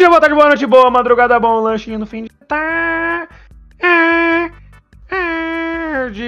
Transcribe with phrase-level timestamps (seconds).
[0.00, 3.28] Dia, boa tarde, boa noite, boa madrugada, bom lanchinho no fim de tarde.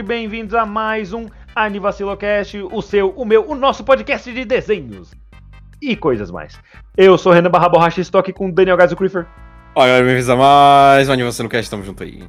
[0.04, 1.26] Bem-vindos a mais um
[1.56, 5.14] Anivacilocast, o seu, o meu, o nosso podcast de desenhos
[5.80, 6.60] e coisas mais.
[6.98, 9.26] Eu sou Renan Barra Borracha e estou aqui com Daniel Gás, o Creeper.
[9.74, 12.28] Olha, bem-vindos a mais um Anivacilocast, estamos junto aí.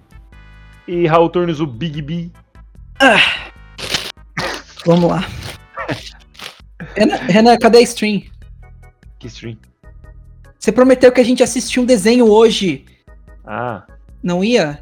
[0.88, 2.32] E Raul Turnos, o Big B.
[4.86, 5.26] Vamos lá.
[6.96, 8.24] Renan, Renan, cadê a stream?
[9.20, 9.58] Que stream.
[10.64, 12.86] Você prometeu que a gente assistia um desenho hoje.
[13.46, 13.84] Ah,
[14.24, 14.82] Não ia?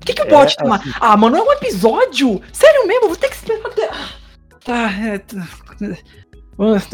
[0.00, 0.74] Por que, que o É, bot tá lá?
[0.74, 0.90] assim.
[1.00, 2.42] Ah, mano, é um episódio?
[2.52, 3.06] Sério mesmo?
[3.06, 3.88] Vou ter que esperar até.
[4.64, 5.22] Tá, é.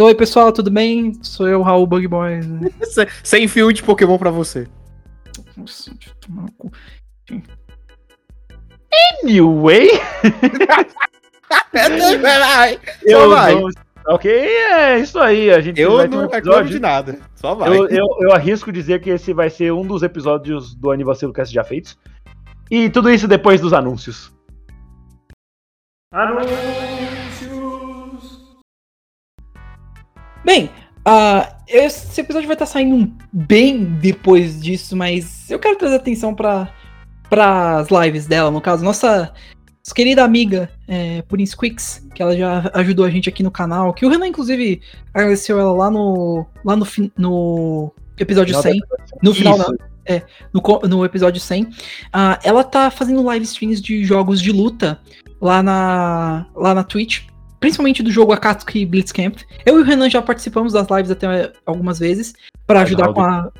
[0.02, 1.14] Oi, pessoal, tudo bem?
[1.22, 2.41] Sou eu, Raul Bug Boy.
[2.84, 4.68] Se- Sem fio de Pokémon pra você.
[5.56, 6.70] Nossa, deixa eu tomar no cu.
[9.22, 9.89] anyway,
[13.06, 13.55] eu Só vai.
[13.55, 13.68] não-
[14.06, 15.50] Ok, é isso aí.
[15.50, 16.70] A gente Eu vai um não reclamo episódio.
[16.70, 17.19] de nada.
[17.34, 17.69] Só vai.
[17.70, 21.52] Eu, eu, eu arrisco dizer que esse vai ser um dos episódios do Anivacilo Cast
[21.55, 21.98] já feitos.
[22.70, 24.33] E tudo isso depois dos anúncios.
[26.12, 26.55] Anúncios!
[30.44, 30.70] Bem,
[31.06, 36.70] ah, esse episódio vai estar saindo bem depois disso, mas eu quero trazer atenção para
[37.30, 39.33] as lives dela, no caso, nossa,
[39.84, 43.92] nossa querida amiga é, Purin Squix, que ela já ajudou a gente aqui no canal,
[43.92, 44.80] que o Renan, inclusive,
[45.12, 46.86] agradeceu ela lá no, lá no,
[47.18, 48.80] no episódio 100.
[49.22, 49.74] No final, não.
[50.06, 50.22] É,
[50.55, 51.68] no, no episódio 100.
[52.10, 54.98] Ah, ela tá fazendo live streams de jogos de luta
[55.39, 57.27] lá na, lá na Twitch.
[57.61, 59.36] Principalmente do jogo Akatsuki Blitzcamp.
[59.67, 62.33] Eu e o Renan já participamos das lives até algumas vezes
[62.67, 63.52] para ajudar com a,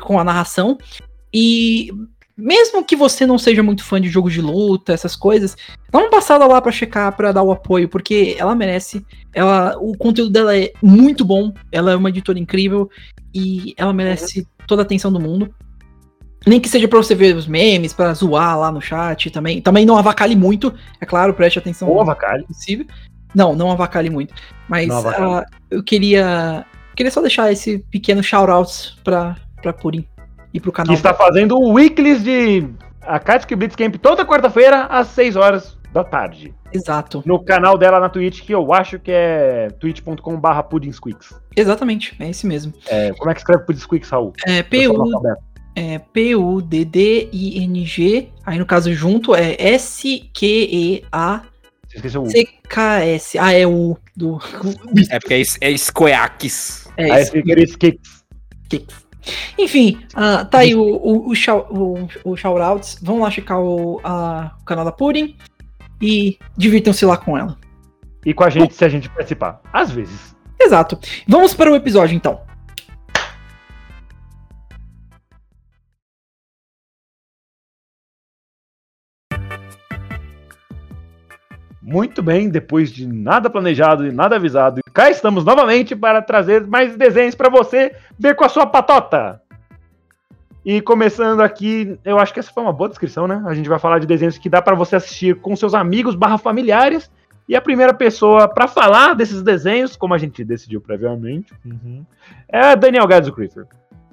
[0.00, 0.78] com a narração.
[1.34, 1.90] E
[2.36, 5.56] mesmo que você não seja muito fã de jogos de luta, essas coisas,
[5.90, 9.04] dá uma passada lá pra checar, pra dar o apoio, porque ela merece.
[9.32, 12.90] Ela, o conteúdo dela é muito bom, ela é uma editora incrível
[13.34, 15.52] e ela merece toda a atenção do mundo.
[16.46, 19.60] Nem que seja pra você ver os memes, pra zoar lá no chat também.
[19.62, 22.44] Também não avacalhe muito, é claro, preste atenção Ou avacalhe.
[22.44, 22.86] possível.
[23.34, 24.34] Não, não avacalhe muito.
[24.68, 25.24] Mas avacalhe.
[25.24, 26.64] ah, eu queria.
[26.94, 30.06] Queria só deixar esse pequeno shout-out pra, pra Purim
[30.56, 30.94] e pro Que canal.
[30.94, 32.66] está fazendo o Weeklies de
[33.02, 36.52] Akatsuki Blitzcamp toda quarta-feira às 6 horas da tarde.
[36.72, 37.22] Exato.
[37.24, 41.32] No canal dela na Twitch, que eu acho que é twitch.com.br pudinsqueaks.
[41.56, 42.72] Exatamente, é esse mesmo.
[42.88, 44.32] É, como é que escreve pudinsqueaks, Raul?
[44.44, 45.10] É PU,
[45.74, 45.98] é
[47.06, 48.28] P-U-D-D-I-N-G.
[48.44, 51.42] Aí no caso junto é S-Q-E-A.
[51.88, 52.30] Você esqueceu o.
[52.30, 53.38] C-K-S.
[53.38, 54.38] Ah, é o do.
[55.10, 56.88] É porque é, es- é Squeax.
[56.96, 57.42] É Aí esse.
[59.58, 62.98] Enfim, ah, tá aí o, o, o, o shoutouts.
[63.02, 65.36] Vão lá checar o, a- o canal da Purim
[66.00, 67.56] e divirtam-se lá com ela.
[68.24, 69.60] E com a gente se a gente participar.
[69.72, 70.34] Às vezes.
[70.60, 70.98] Exato.
[71.28, 72.40] Vamos para o episódio então.
[81.88, 86.96] Muito bem, depois de nada planejado e nada avisado, cá estamos novamente para trazer mais
[86.96, 89.40] desenhos para você ver com a sua patota.
[90.64, 93.40] E começando aqui, eu acho que essa foi uma boa descrição, né?
[93.46, 96.38] A gente vai falar de desenhos que dá para você assistir com seus amigos barra
[96.38, 97.08] familiares.
[97.48, 101.54] E a primeira pessoa para falar desses desenhos, como a gente decidiu previamente,
[102.48, 103.64] é a Daniel Gadzo Creeper.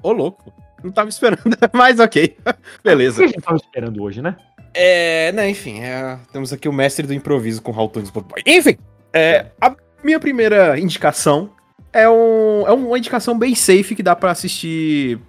[0.03, 0.53] Ô, louco.
[0.83, 1.41] Não tava esperando,
[1.73, 2.37] mas ok.
[2.45, 3.23] O que Beleza.
[3.23, 4.35] a gente tava esperando hoje, né?
[4.73, 8.23] É, né, enfim, é, temos aqui o mestre do improviso com Raul Tunes Boy.
[8.45, 8.77] Enfim,
[9.13, 11.51] é, a minha primeira indicação
[11.91, 15.19] é, um, é uma indicação bem safe que dá pra assistir.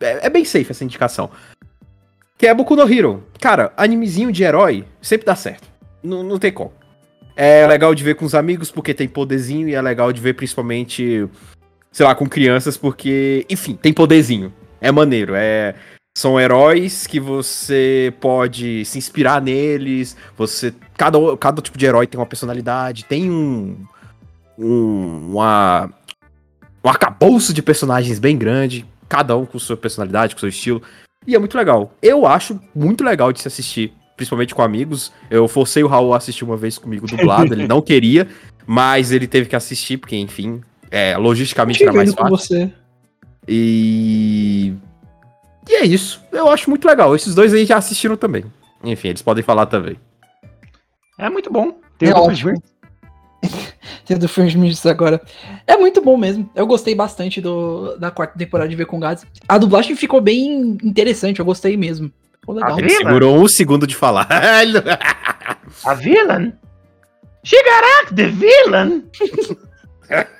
[0.00, 1.30] É, é bem safe essa indicação.
[2.38, 3.22] Que é Boku no Hero.
[3.40, 5.68] Cara, animezinho de herói sempre dá certo.
[6.02, 6.72] Não, não tem como.
[7.36, 10.34] É legal de ver com os amigos porque tem poderzinho e é legal de ver
[10.34, 11.28] principalmente,
[11.92, 14.52] sei lá, com crianças porque, enfim, tem poderzinho.
[14.80, 15.74] É maneiro, é
[16.16, 20.16] são heróis que você pode se inspirar neles.
[20.34, 23.76] Você cada, cada tipo de herói tem uma personalidade, tem um
[24.58, 25.90] um uma
[26.82, 30.80] um arcabouço de personagens bem grande, cada um com sua personalidade, com seu estilo.
[31.26, 31.92] E é muito legal.
[32.00, 35.12] Eu acho muito legal de se assistir, principalmente com amigos.
[35.30, 38.26] Eu forcei o Raul a assistir uma vez comigo dublado, ele não queria,
[38.66, 42.38] mas ele teve que assistir, porque, enfim, É, logisticamente era mais indo com fácil.
[42.38, 42.72] você.
[43.46, 44.72] E.
[45.68, 46.22] E é isso.
[46.32, 47.14] Eu acho muito legal.
[47.14, 48.44] Esses dois aí já assistiram também.
[48.84, 49.96] Enfim, eles podem falar também.
[51.18, 51.78] É muito bom.
[51.98, 52.62] Tem É o do ótimo.
[54.04, 54.58] Tem do Fringe
[54.88, 55.20] agora.
[55.66, 56.48] É muito bom mesmo.
[56.54, 59.26] Eu gostei bastante do, da quarta temporada de Ver com Gads.
[59.48, 62.12] A dublagem ficou bem interessante, eu gostei mesmo.
[62.40, 62.76] Ficou legal.
[62.76, 64.28] Ah, Ele segurou um segundo de falar.
[65.84, 66.52] A villain?
[67.42, 69.04] Shigarak, the villain!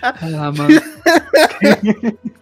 [0.00, 0.80] Ah, mano.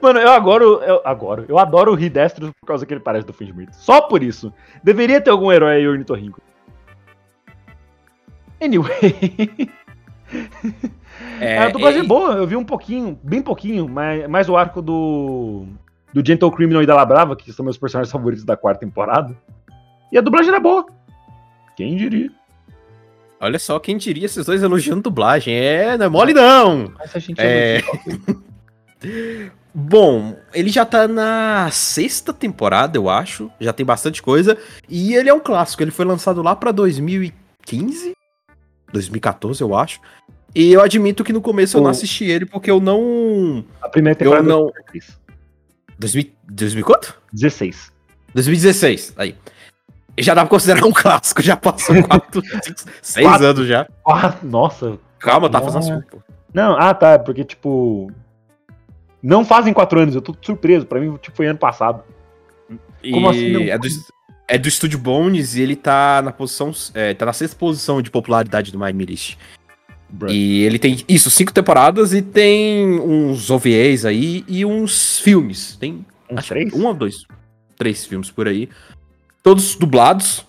[0.00, 3.32] Mano, eu adoro, eu adoro, eu adoro o Ridestro por causa que ele parece do
[3.32, 3.74] Fingimito.
[3.74, 4.52] Só por isso.
[4.82, 6.40] Deveria ter algum herói aí ornitorrinco.
[8.60, 9.70] Anyway.
[11.58, 15.66] a dublagem é, boa, eu vi um pouquinho, bem pouquinho, mas mais o arco do.
[16.12, 19.36] Do Gentle Criminal e da Labrava, que são meus personagens favoritos da quarta temporada.
[20.10, 20.84] E a dublagem era boa.
[21.76, 22.32] Quem diria?
[23.40, 25.54] Olha só, quem diria esses dois elogiando dublagem.
[25.54, 26.92] É, não é mole não.
[26.98, 27.80] Mas a gente É.
[29.72, 33.50] Bom, ele já tá na sexta temporada, eu acho.
[33.60, 34.58] Já tem bastante coisa.
[34.88, 35.82] E ele é um clássico.
[35.82, 38.12] Ele foi lançado lá pra 2015?
[38.92, 40.00] 2014, eu acho.
[40.54, 43.64] E eu admito que no começo eu não O- assisti ele porque eu não.
[43.80, 45.00] A primeira temporada Eu não- foi
[45.96, 47.16] 2000, 2000 quanto?
[47.32, 47.92] 16.
[48.34, 49.12] 2016.
[49.16, 49.36] Aí.
[50.18, 51.40] Já dá pra considerar um clássico.
[51.40, 53.46] Já passou 4, 5, 6 Quatro.
[53.46, 53.86] anos já.
[54.06, 54.98] Ah, nossa.
[55.20, 55.72] Calma, tá Nossa.
[55.78, 56.22] fazendo assunto.
[56.52, 58.10] Não, ah tá, porque tipo.
[59.22, 60.86] Não fazem quatro anos, eu tô surpreso.
[60.86, 62.02] Pra mim, tipo, foi ano passado.
[63.02, 63.60] Como E assim não?
[63.62, 63.88] É do,
[64.48, 66.72] é do Estúdio Bones e ele tá na posição.
[66.94, 69.36] É, tá na sexta posição de popularidade do My List.
[70.28, 75.76] E ele tem isso, cinco temporadas e tem uns OVAs aí e uns filmes.
[75.76, 76.72] Tem Uns acho, três?
[76.72, 77.24] um ou dois.
[77.76, 78.68] Três filmes por aí.
[79.42, 80.44] Todos dublados.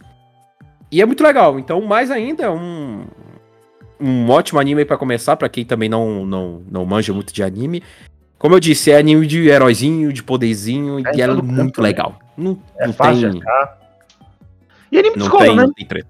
[0.92, 1.60] E é muito legal.
[1.60, 3.06] Então, mais ainda, é um.
[4.04, 7.44] Um ótimo anime aí pra começar, pra quem também não, não, não manja muito de
[7.44, 7.84] anime.
[8.42, 11.82] Como eu disse, é anime de heróizinho, de poderzinho, É, e é todo muito canto,
[11.82, 11.88] né?
[11.90, 12.18] legal.
[12.36, 13.78] Não, É não fácil tem, de achar.
[14.92, 15.72] E anime de escola, tem, né?
[15.76, 16.08] tem treta.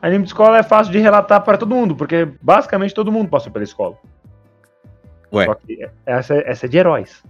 [0.00, 3.52] Anime de escola é fácil de relatar para todo mundo, porque basicamente todo mundo passou
[3.52, 3.98] pela escola.
[5.30, 5.44] Ué.
[5.44, 7.22] Só que essa, essa é de heróis.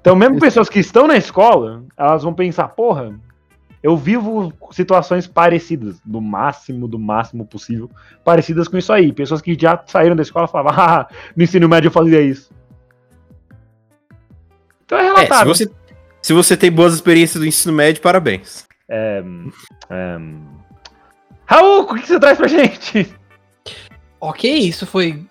[0.00, 3.18] Então, mesmo pessoas que estão na escola, elas vão pensar, porra,
[3.82, 7.90] eu vivo situações parecidas, do máximo, do máximo possível,
[8.24, 9.12] parecidas com isso aí.
[9.12, 12.48] Pessoas que já saíram da escola falavam, ah, no ensino médio eu fazia isso.
[14.90, 15.54] Então é É, se relatável.
[15.54, 15.70] você,
[16.20, 18.66] se você tem boas experiências do ensino médio, parabéns.
[18.88, 19.22] É,
[19.88, 20.16] é,
[21.46, 23.14] Raul, o que você traz pra gente?
[24.20, 25.24] ok, isso foi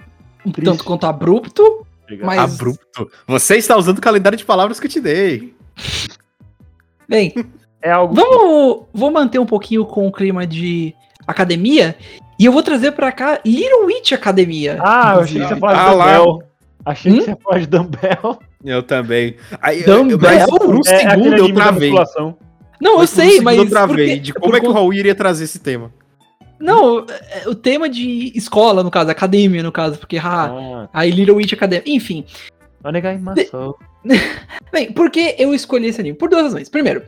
[0.45, 0.71] um Triste.
[0.71, 1.85] tanto quanto abrupto,
[2.21, 2.39] mas.
[2.55, 3.11] Abrupto.
[3.27, 5.53] Você está usando o calendário de palavras que eu te dei.
[7.07, 7.33] Bem,
[7.81, 8.13] É algo.
[8.15, 8.85] vamos.
[8.93, 10.93] Vou manter um pouquinho com o clima de
[11.27, 11.95] academia.
[12.37, 14.79] E eu vou trazer pra cá Little Witch Academia.
[14.81, 16.17] Ah, eu achei que você ia falar de Ah, lá.
[16.17, 16.43] Dumbbell.
[16.85, 17.15] Achei Hum?
[17.17, 18.39] que você ia falar de Dumbbell.
[18.63, 19.35] Eu também.
[19.61, 20.09] Aí, Dumbbell?
[20.11, 21.91] eu- mas por um É, é segundo eu travei.
[21.91, 22.37] Não, eu
[22.81, 23.57] Mas por um sei, segundo mas.
[23.57, 25.91] eu travei porque- de por como é que o Raul iria trazer esse tema.
[26.59, 31.09] Não, é, o tema de escola, no caso, academia, no caso, porque ah, Ah, aí
[31.11, 31.83] Little Witch Academia.
[31.87, 32.25] Enfim.
[32.83, 33.77] Onegaimashou.
[34.71, 36.17] Bem, por que eu escolhi esse anime?
[36.17, 36.69] Por duas razões.
[36.69, 37.03] Primeiro,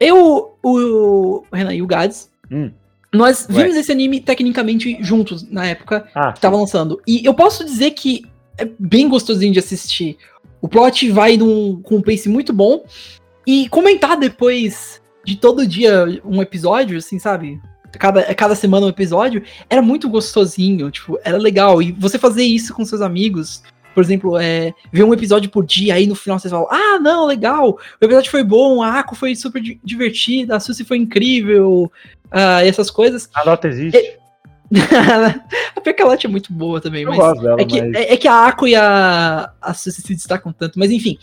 [0.00, 2.70] eu, o Renan e o Gads, Hum.
[3.12, 3.62] nós Ué.
[3.62, 7.00] vimos esse anime tecnicamente juntos na época Ah, que tava lançando.
[7.06, 8.24] E eu posso dizer que
[8.58, 10.16] é bem gostosinho de assistir.
[10.62, 12.84] O plot vai num, com um pace muito bom.
[13.44, 17.60] E comentar depois de todo dia um episódio, assim, sabe?
[17.98, 21.82] Cada, cada semana um episódio, era muito gostosinho, tipo, era legal.
[21.82, 23.62] E você fazer isso com seus amigos,
[23.94, 27.26] por exemplo, é, ver um episódio por dia, aí no final vocês falam, ah, não,
[27.26, 31.92] legal, o episódio foi bom, a Ako foi super di- divertida, a Suzy foi incrível,
[32.30, 33.28] ah, essas coisas.
[33.34, 34.16] a nota existe.
[35.76, 37.40] a Percalote é muito boa também, eu mas.
[37.40, 37.94] dela, É que, mas.
[37.94, 41.18] é, é que a Ako e a, a Suzy se destacam tanto, mas enfim.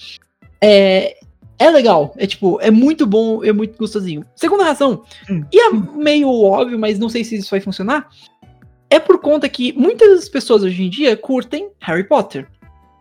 [0.62, 1.18] É,
[1.58, 4.26] é legal, é tipo, é muito bom, é muito gostosinho.
[4.36, 5.44] Segunda razão, Hum.
[5.52, 8.08] e é meio óbvio, mas não sei se isso vai funcionar,
[8.90, 12.48] é por conta que muitas pessoas hoje em dia curtem Harry Potter.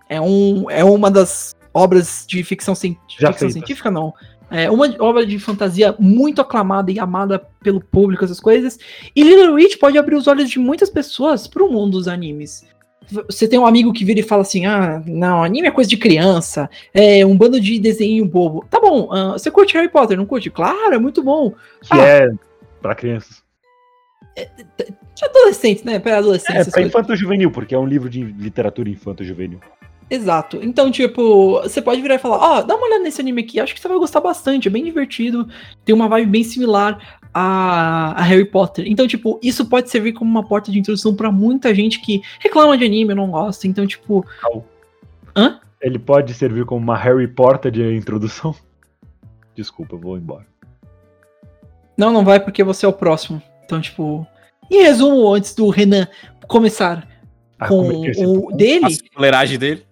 [0.09, 4.12] É, um, é uma das obras de ficção, Já ficção científica, não.
[4.50, 8.78] É uma obra de fantasia muito aclamada e amada pelo público, essas coisas.
[9.14, 12.67] E Little Witch pode abrir os olhos de muitas pessoas pro mundo dos animes.
[13.26, 15.97] Você tem um amigo que vira e fala assim: ah, não, anime é coisa de
[15.97, 18.67] criança, é um bando de desenho bobo.
[18.71, 20.50] Tá bom, ah, você curte Harry Potter, não curte?
[20.50, 21.50] Claro, é muito bom.
[21.83, 22.07] Que Ah.
[22.07, 22.28] é
[22.83, 23.43] pra crianças.
[24.37, 25.99] De adolescente, né?
[25.99, 26.88] Pra É, adolescente, pra coisas.
[26.90, 29.59] infanto-juvenil, porque é um livro de literatura infanto-juvenil.
[30.11, 30.59] Exato.
[30.62, 33.75] Então, tipo, você pode virar e falar, ó, dá uma olhada nesse anime aqui, acho
[33.75, 35.49] que você vai gostar bastante, é bem divertido,
[35.85, 38.87] tem uma vibe bem similar a, a Harry Potter.
[38.88, 42.77] Então, tipo, isso pode servir como uma porta de introdução pra muita gente que reclama
[42.77, 43.67] de anime, não gosta.
[43.67, 44.25] Então, tipo.
[44.43, 44.65] Au.
[45.37, 45.61] Hã?
[45.81, 48.55] Ele pode servir como uma Harry Potter de introdução?
[49.55, 50.47] Desculpa, eu vou embora.
[51.97, 53.43] Não, não vai porque você é o próximo.
[53.65, 54.27] Então, tipo.
[54.71, 56.07] Em resumo, antes do Renan
[56.47, 57.07] começar
[57.59, 59.88] Ah, com é o dele, A dele.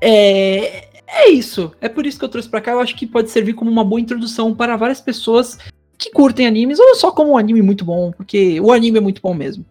[0.00, 1.72] É, é isso.
[1.80, 2.72] É por isso que eu trouxe pra cá.
[2.72, 5.58] Eu acho que pode servir como uma boa introdução para várias pessoas
[5.96, 9.20] que curtem animes ou só como um anime muito bom, porque o anime é muito
[9.20, 9.64] bom mesmo.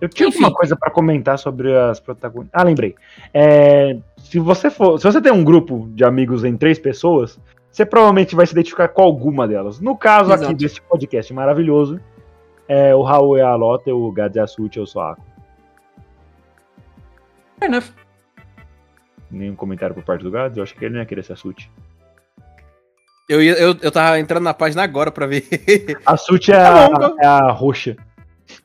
[0.00, 0.38] Eu tinha Enfim.
[0.42, 2.60] alguma coisa pra comentar sobre as protagonistas.
[2.60, 2.94] Ah, lembrei.
[3.32, 7.38] É, se você for, se você tem um grupo de amigos em três pessoas,
[7.70, 9.80] você provavelmente vai se identificar com alguma delas.
[9.80, 10.58] No caso aqui Exato.
[10.58, 12.00] desse podcast maravilhoso,
[12.68, 15.22] é, o Raul é a Lota, o Gads é a Ako.
[17.58, 18.01] Fair enough.
[19.32, 21.36] Nenhum comentário por parte do Gads, eu acho que ele não ia querer ser a
[21.36, 21.68] Suti.
[23.28, 25.46] Eu, ia- eu, eu tava entrando na página agora pra ver
[26.04, 27.96] A Suti é, Tá a, bom, é a roxa.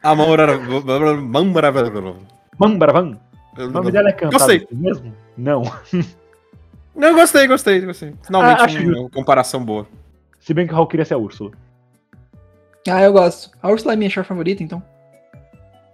[0.03, 0.27] a mão
[1.45, 2.15] maravilhosa.
[2.59, 3.17] Mambravan.
[3.57, 4.67] O nome dela é cantado Gostei.
[4.71, 5.13] mesmo?
[5.38, 5.63] Não.
[6.95, 8.13] Não, gostei, gostei, gostei.
[8.25, 9.88] Finalmente Ah, acho uma comparação boa.
[10.39, 11.51] Se bem que o Raul queria ser a Úrsula.
[12.89, 13.51] Ah, eu gosto.
[13.62, 14.81] A Ursula é minha char favorita, então.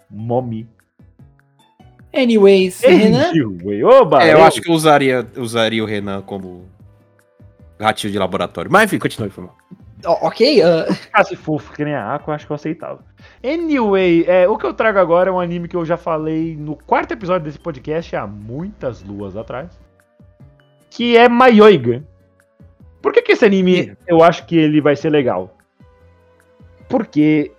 [0.09, 0.65] Mommy.
[2.13, 3.29] Anyways, Renan.
[3.29, 4.23] Anyway, Oba!
[4.23, 6.65] É, eu acho que eu usaria, usaria o Renan como
[7.79, 8.71] ratinho de laboratório.
[8.71, 9.53] Mas enfim, continue, por favor.
[10.05, 13.03] Ó, ok, ah, ficasse fofo que nem a Aqua, eu acho que eu aceitava.
[13.43, 16.75] Anyway, é, o que eu trago agora é um anime que eu já falei no
[16.75, 19.69] quarto episódio desse podcast, há muitas luas atrás.
[20.89, 22.03] Que é Mayoiga.
[23.01, 25.57] Por que, que esse anime eu acho que ele vai ser legal?
[26.87, 27.51] Porque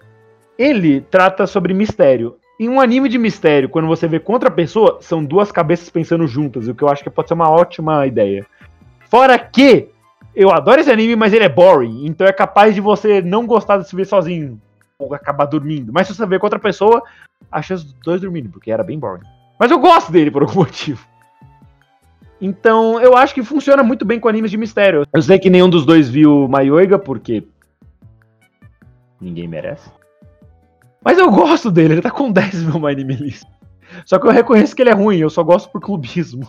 [0.58, 2.36] ele trata sobre mistério.
[2.58, 6.26] Em um anime de mistério, quando você vê contra a pessoa, são duas cabeças pensando
[6.26, 8.46] juntas, o que eu acho que pode ser uma ótima ideia.
[9.10, 9.88] Fora que
[10.34, 13.78] eu adoro esse anime, mas ele é boring, então é capaz de você não gostar
[13.78, 14.60] de se ver sozinho
[14.98, 15.92] ou acabar dormindo.
[15.92, 17.02] Mas se você ver com outra pessoa,
[17.50, 19.26] acha os dois dormindo, porque era bem boring.
[19.58, 21.04] Mas eu gosto dele por algum motivo.
[22.40, 25.06] Então, eu acho que funciona muito bem com animes de mistério.
[25.12, 27.44] Eu sei que nenhum dos dois viu Mayoiga, porque
[29.20, 29.88] ninguém merece.
[31.04, 33.44] Mas eu gosto dele, ele tá com 10 no meu anime list.
[34.06, 36.48] Só que eu reconheço que ele é ruim, eu só gosto por clubismo.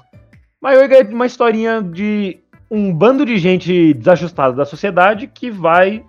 [0.62, 2.40] Mayoiga é uma historinha de
[2.72, 6.04] um bando de gente desajustada da sociedade que vai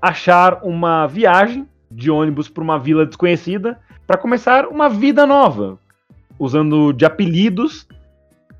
[0.00, 5.78] achar uma viagem de ônibus para uma vila desconhecida para começar uma vida nova,
[6.38, 7.86] usando de apelidos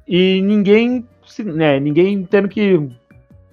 [0.08, 1.06] e ninguém,
[1.44, 2.88] né, ninguém tendo que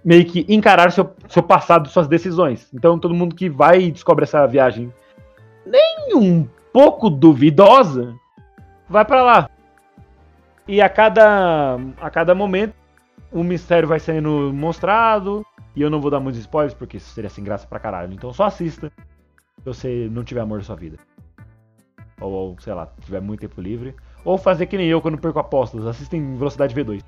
[0.04, 2.68] meio que encarar seu, seu passado, suas decisões.
[2.74, 4.92] Então todo mundo que vai e descobre essa viagem
[5.70, 8.16] nem um pouco duvidosa
[8.90, 9.50] vai para lá.
[10.68, 12.74] E a cada a cada momento
[13.32, 15.46] o mistério vai sendo mostrado.
[15.76, 18.14] E eu não vou dar muitos spoilers, porque isso seria sem graça pra caralho.
[18.14, 18.92] Então só assista
[19.58, 20.98] se você não tiver amor na sua vida.
[22.20, 23.96] Ou, ou, sei lá, tiver muito tempo livre.
[24.26, 25.86] Ou fazer que nem eu quando perco apostas.
[25.86, 27.02] Assista em velocidade V2.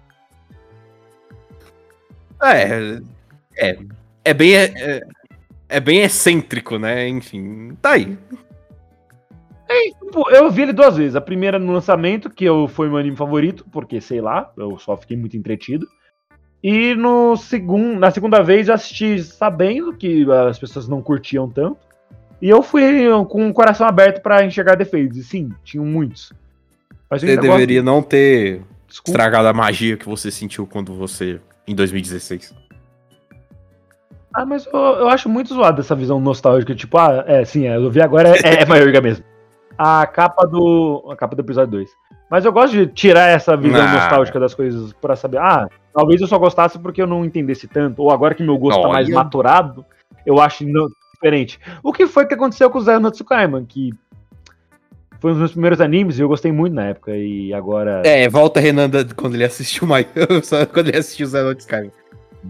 [2.43, 3.01] É,
[3.57, 3.77] é,
[4.23, 5.01] é bem, é,
[5.69, 7.07] é bem excêntrico, né?
[7.07, 8.17] Enfim, tá aí.
[10.03, 11.15] Tipo, eu vi ele duas vezes.
[11.15, 14.97] A primeira no lançamento, que eu, foi meu anime favorito, porque sei lá, eu só
[14.97, 15.87] fiquei muito entretido.
[16.63, 21.77] E no segun, na segunda vez eu assisti sabendo que as pessoas não curtiam tanto.
[22.41, 25.17] E eu fui com o coração aberto pra enxergar defeitos.
[25.17, 26.31] E sim, tinham muitos.
[27.09, 29.11] Mas Você deveria não ter Desculpa.
[29.11, 31.39] estragado a magia que você sentiu quando você.
[31.67, 32.55] em 2016.
[34.33, 37.75] Ah, mas eu, eu acho muito zoado essa visão nostálgica, tipo, ah, é, sim, é,
[37.75, 39.25] eu vi agora, é, é Mayorga mesmo.
[39.83, 41.07] A capa do.
[41.11, 41.89] A capa do episódio 2.
[42.29, 43.93] Mas eu gosto de tirar essa visão Ah.
[43.93, 48.01] nostálgica das coisas pra saber, ah, talvez eu só gostasse porque eu não entendesse tanto,
[48.03, 49.15] ou agora que meu gosto tá mais Olha.
[49.15, 49.83] maturado,
[50.25, 51.59] eu acho não- diferente.
[51.83, 53.11] O que foi que aconteceu com o Zé no
[53.67, 53.91] que
[55.19, 58.01] foi um dos meus primeiros animes e eu gostei muito na época, e agora.
[58.05, 60.03] É, volta Renan quando ele assistiu My...
[60.73, 61.91] quando ele assistiu Zé Note Sky.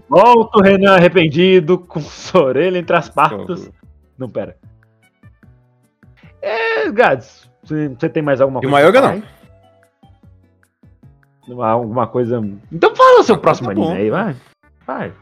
[0.08, 3.70] Volto, Renan arrependido, com sua orelha entre as patas.
[4.18, 4.56] Não, pera.
[6.42, 8.92] É, Gads, você tem mais alguma E o coisa?
[8.92, 9.12] Pra
[11.46, 11.62] não.
[11.62, 12.42] Alguma coisa.
[12.70, 14.36] Então fala o seu próximo tá anime aí, vai.
[14.86, 15.12] Vai.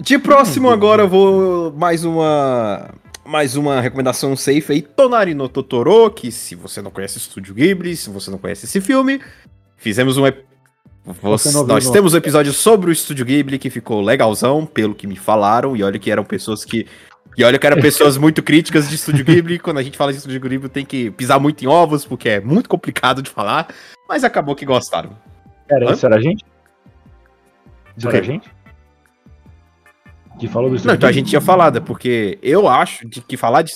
[0.00, 2.90] De próximo agora eu vou mais uma
[3.24, 7.54] mais uma recomendação safe aí, Tonari no Totoro, que se você não conhece o Estúdio
[7.54, 9.18] Ghibli, se você não conhece esse filme,
[9.78, 10.44] fizemos um ep-
[11.06, 15.16] Você nós temos um episódio sobre o Estúdio Ghibli que ficou legalzão, pelo que me
[15.16, 16.86] falaram, e olha que eram pessoas que
[17.36, 20.18] e olha que eram pessoas muito críticas de Estúdio Ghibli, quando a gente fala de
[20.18, 23.68] Estúdio Ghibli tem que pisar muito em ovos, porque é muito complicado de falar,
[24.08, 25.16] mas acabou que gostaram.
[25.68, 25.92] Era Hã?
[25.92, 26.44] isso, era a gente?
[27.96, 28.50] Isso era a gente?
[30.38, 33.20] Que falou do Não, Estúdio então a gente tinha falado, é porque eu acho de
[33.20, 33.72] que falar de.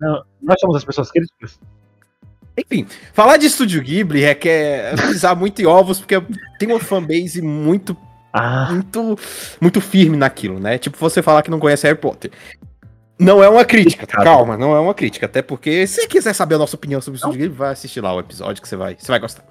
[0.00, 1.60] Não, nós somos as pessoas críticas.
[2.58, 6.20] Enfim, falar de Estúdio Ghibli requer pisar muito em ovos, porque
[6.58, 7.96] tem uma fanbase muito,
[8.32, 9.18] Ah, muito,
[9.60, 10.76] muito firme naquilo, né?
[10.78, 12.30] Tipo, você falar que não conhece Harry Potter.
[13.20, 14.24] Não é uma crítica, tá?
[14.24, 15.26] calma, não é uma crítica.
[15.26, 18.00] Até porque, se você quiser saber a nossa opinião sobre o Estúdio Ghibli, vai assistir
[18.00, 19.44] lá o episódio que você vai, você vai gostar.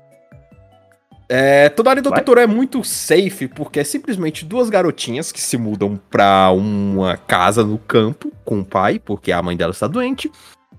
[1.31, 2.11] É, toda a área do.
[2.11, 7.63] Totoro é muito safe, porque é simplesmente duas garotinhas que se mudam pra uma casa
[7.63, 10.31] no campo com o pai, porque a mãe dela está doente,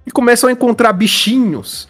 [0.05, 1.89] e começam a encontrar bichinhos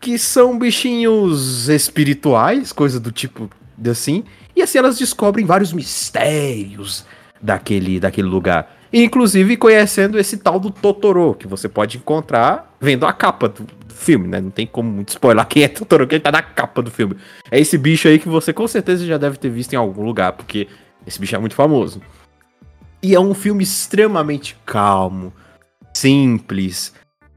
[0.00, 4.22] que são bichinhos espirituais, coisa do tipo de assim,
[4.54, 7.04] e assim elas descobrem vários mistérios
[7.42, 8.77] daquele, daquele lugar.
[8.92, 13.66] Inclusive conhecendo esse tal do Totoro, que você pode encontrar vendo a capa do,
[13.98, 14.40] filme, né?
[14.40, 17.16] Não tem como muito spoiler quem é Totoro, quem tá na capa do filme.
[17.50, 20.32] É esse bicho aí que você com certeza já deve ter visto em algum lugar,
[20.32, 20.68] porque
[21.06, 22.00] esse bicho é muito famoso.
[23.02, 25.32] E é um filme extremamente calmo,
[25.92, 26.94] simples.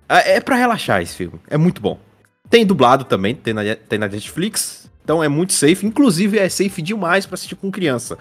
[0.08, 1.40] É é pra relaxar esse filme.
[1.50, 2.00] É muito bom.
[2.50, 4.90] Tem dublado também, tem na, tem na Netflix.
[5.04, 5.86] Então é muito safe.
[5.86, 8.18] Inclusive é safe demais pra assistir com criança.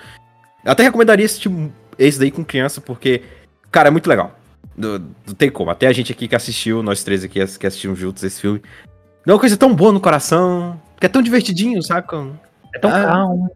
[0.65, 1.51] Eu até recomendaria assistir
[2.01, 3.23] esse daí com criança, porque,
[3.71, 4.37] cara, é muito legal.
[4.77, 4.99] Não,
[5.37, 5.71] tem como.
[5.71, 8.63] Até a gente aqui que assistiu, nós três aqui que assistimos juntos esse filme.
[9.27, 10.81] Não é uma coisa tão boa no coração.
[10.99, 12.27] Que é tão divertidinho, saca?
[12.75, 13.05] é tão Ah.
[13.05, 13.51] calmo.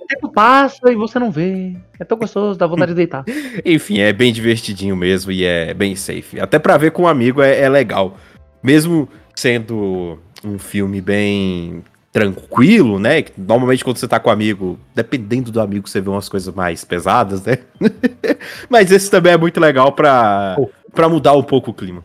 [0.00, 1.76] O tempo passa e você não vê.
[1.98, 3.24] É tão gostoso, dá vontade de deitar.
[3.64, 6.40] Enfim, é bem divertidinho mesmo e é bem safe.
[6.40, 8.16] Até pra ver com um amigo é, é legal.
[8.62, 11.82] Mesmo sendo um filme bem
[12.12, 13.24] tranquilo, né?
[13.36, 16.84] Normalmente quando você tá com um amigo, dependendo do amigo, você vê umas coisas mais
[16.84, 17.58] pesadas, né?
[18.68, 20.56] Mas esse também é muito legal pra,
[20.92, 22.04] pra mudar um pouco o clima.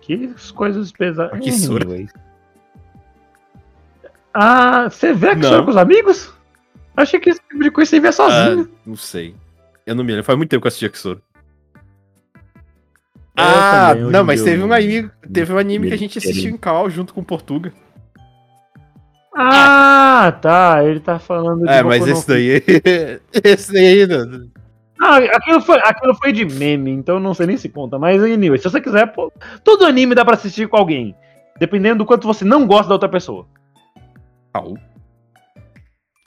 [0.00, 1.38] Que coisas pesadas.
[1.40, 1.50] Que.
[1.50, 2.10] Anyways.
[4.34, 6.32] Ah, você vê a que só com os amigos?
[6.96, 8.68] Achei que esse tipo de coisa você vê sozinho.
[8.70, 9.34] Ah, não sei.
[9.86, 10.24] Eu não me lembro.
[10.24, 11.18] Faz muito tempo que eu assisti Akisoro.
[11.18, 11.29] Eu
[13.36, 16.56] Ah, também, não, mas teve um anime, teve um anime que a gente assistiu em
[16.56, 17.72] Cal junto com Portuga.
[19.34, 20.84] Ah, tá.
[20.84, 22.62] Ele tá falando É, Boku mas esse daí.
[23.44, 24.06] esse daí.
[24.06, 24.48] não-
[25.00, 27.98] Ah, aquilo foi, aquilo foi de meme, então não sei nem se conta.
[27.98, 29.32] Mas, anyway, se você quiser, pô,
[29.64, 31.14] todo anime dá pra assistir com alguém.
[31.58, 33.46] Dependendo do quanto você não gosta da outra pessoa.
[34.54, 34.76] Raul.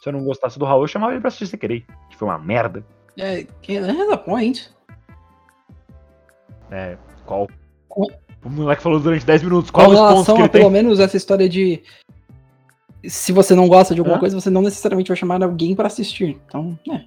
[0.02, 1.86] Se eu não gostasse do Raul, eu chamava ele pra assistir sem querer.
[2.10, 2.84] Que foi uma merda.
[3.18, 4.70] É, que- é the point.
[6.72, 7.48] É, qual?
[7.90, 9.72] O moleque falou durante 10 minutos.
[9.72, 10.62] Com Qual os pontos relação que a ele tem?
[10.62, 11.82] pelo menos essa história de.
[13.06, 14.20] Se você não gosta de alguma Hã?
[14.20, 16.40] coisa, você não necessariamente vai chamar alguém pra assistir.
[16.48, 17.02] Então, é.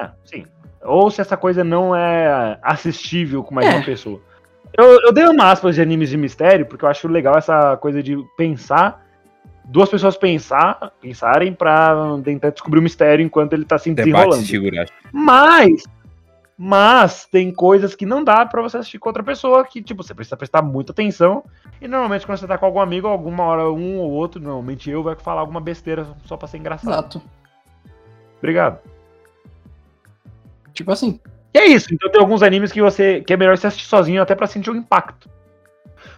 [0.00, 0.44] Ah, sim.
[0.84, 3.74] Ou se essa coisa não é assistível com mais É.
[3.76, 4.20] uma pessoa.
[4.76, 8.00] Eu, eu dei uma aspas de animes de mistério, porque eu acho legal essa coisa
[8.02, 9.04] de pensar,
[9.64, 14.46] duas pessoas pensar, pensarem pra tentar descobrir o mistério enquanto ele tá se Debate desenrolando.
[14.46, 14.90] figurado.
[15.12, 15.82] Mas,
[16.60, 20.12] mas tem coisas que não dá pra você assistir com outra pessoa que, tipo, você
[20.12, 21.44] precisa prestar muita atenção.
[21.80, 25.00] E normalmente quando você tá com algum amigo, alguma hora um ou outro, normalmente eu,
[25.00, 26.90] vai falar alguma besteira só pra ser engraçado.
[26.90, 27.22] Exato.
[28.38, 28.80] Obrigado.
[30.72, 31.20] Tipo assim.
[31.54, 31.94] E é isso.
[31.94, 34.70] Então tem alguns animes que você que é melhor você assistir sozinho até pra sentir
[34.70, 35.30] o impacto.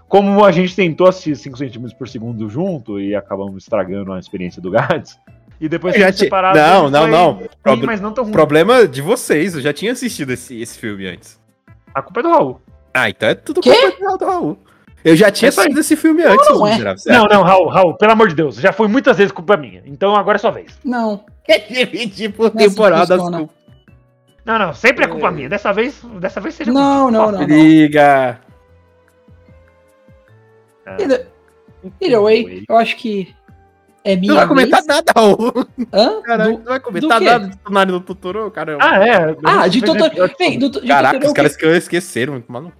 [0.08, 4.60] Como a gente tentou assistir 5 centímetros por segundo junto e acabamos estragando a experiência
[4.60, 5.18] do Gats.
[5.60, 7.74] E depois Eu já ti- separados, Não, não, foi não.
[7.76, 8.32] ruim, mas não tão ruim.
[8.32, 11.38] Problema de vocês, eu já tinha assistido esse, esse filme antes.
[11.94, 12.60] A culpa é do Raul.
[12.94, 13.70] Ah, então é tudo Quê?
[13.98, 14.58] culpa do Raul.
[15.04, 16.78] Eu já tinha É assistido esse filme antes, não é.
[17.06, 18.56] Não, não, Raul, Raul, pelo amor de Deus.
[18.56, 19.82] Já foi muitas vezes culpa minha.
[19.86, 20.78] Então agora é sua vez.
[20.84, 21.24] Não.
[21.48, 23.38] É dividir por Nessa temporada as funciona.
[23.38, 23.56] culpas.
[24.44, 25.30] Não, não, sempre é culpa É.
[25.30, 25.48] minha.
[25.48, 27.44] Dessa vez, dessa vez seja Não, não, não.
[27.44, 28.40] Briga.
[30.98, 31.26] Either,
[32.00, 33.34] either way, eu acho que
[34.04, 34.86] é minha Não vai comentar vez.
[34.86, 35.52] nada, Raul.
[35.92, 36.22] Hã?
[36.22, 38.78] Caralho, Do- não vai comentar nada de Tonari do Totoro, caramba.
[38.84, 39.36] Ah, é.
[39.44, 40.10] Ah, A de Totoro.
[40.14, 42.72] do, de Caraca, Totoro, os caras que esqueceram, mano.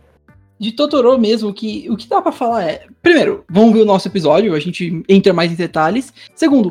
[0.59, 2.83] de Totoro mesmo, que o que dá pra falar é.
[3.03, 6.13] Primeiro, vamos ver o nosso episódio, a gente entra mais em detalhes.
[6.35, 6.71] Segundo,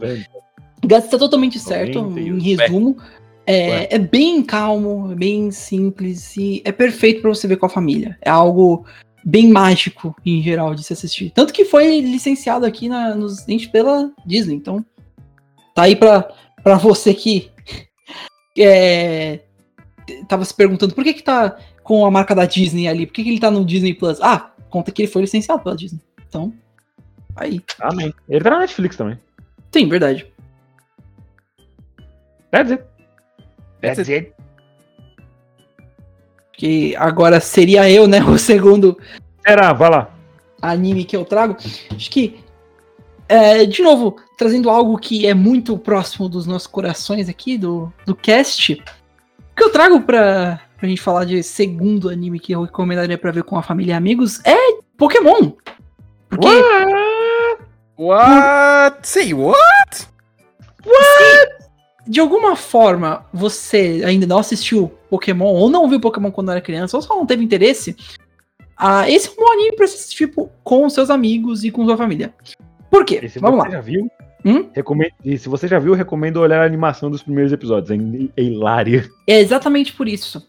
[0.85, 2.37] Gats está totalmente certo, 91.
[2.37, 2.97] em resumo.
[3.45, 8.15] É, é bem calmo, bem simples e é perfeito pra você ver com a família.
[8.21, 8.85] É algo
[9.23, 11.31] bem mágico em geral de se assistir.
[11.31, 14.55] Tanto que foi licenciado aqui na, nos dentes pela Disney.
[14.55, 14.85] Então,
[15.75, 16.29] tá aí pra,
[16.63, 17.51] pra você que
[18.57, 19.41] é,
[20.27, 23.23] tava se perguntando por que que tá com a marca da Disney ali, por que,
[23.23, 24.21] que ele tá no Disney Plus?
[24.21, 26.01] Ah, conta que ele foi licenciado pela Disney.
[26.27, 26.53] Então,
[27.35, 27.61] aí.
[27.79, 28.13] Amém.
[28.27, 29.19] Ele tá na Netflix também.
[29.71, 30.27] Sim, verdade.
[32.51, 32.83] That's it.
[33.81, 34.33] That's it.
[36.59, 38.97] Que agora seria eu, né, o segundo
[39.47, 40.09] Será, vai lá.
[40.61, 41.55] anime que eu trago,
[41.95, 42.43] acho que,
[43.29, 48.13] é, de novo, trazendo algo que é muito próximo dos nossos corações aqui, do, do
[48.13, 53.17] cast, o que eu trago pra, pra gente falar de segundo anime que eu recomendaria
[53.17, 55.53] pra ver com a família e amigos é Pokémon.
[56.27, 56.47] Porque
[57.97, 59.07] What?
[59.07, 60.09] Say what?
[62.09, 66.97] De alguma forma você ainda não assistiu Pokémon, ou não viu Pokémon quando era criança,
[66.97, 67.95] ou só não teve interesse,
[68.75, 71.95] ah, esse é um bom anime pra assistir tipo, com seus amigos e com sua
[71.95, 72.33] família.
[72.89, 73.19] Por quê?
[73.21, 73.75] E se Vamos você lá.
[73.75, 74.09] já viu,
[74.43, 74.69] Hum?
[74.73, 77.91] recomendo, e se você já viu, recomendo olhar a animação dos primeiros episódios.
[77.91, 79.07] É, é hilária.
[79.27, 80.47] É exatamente por isso.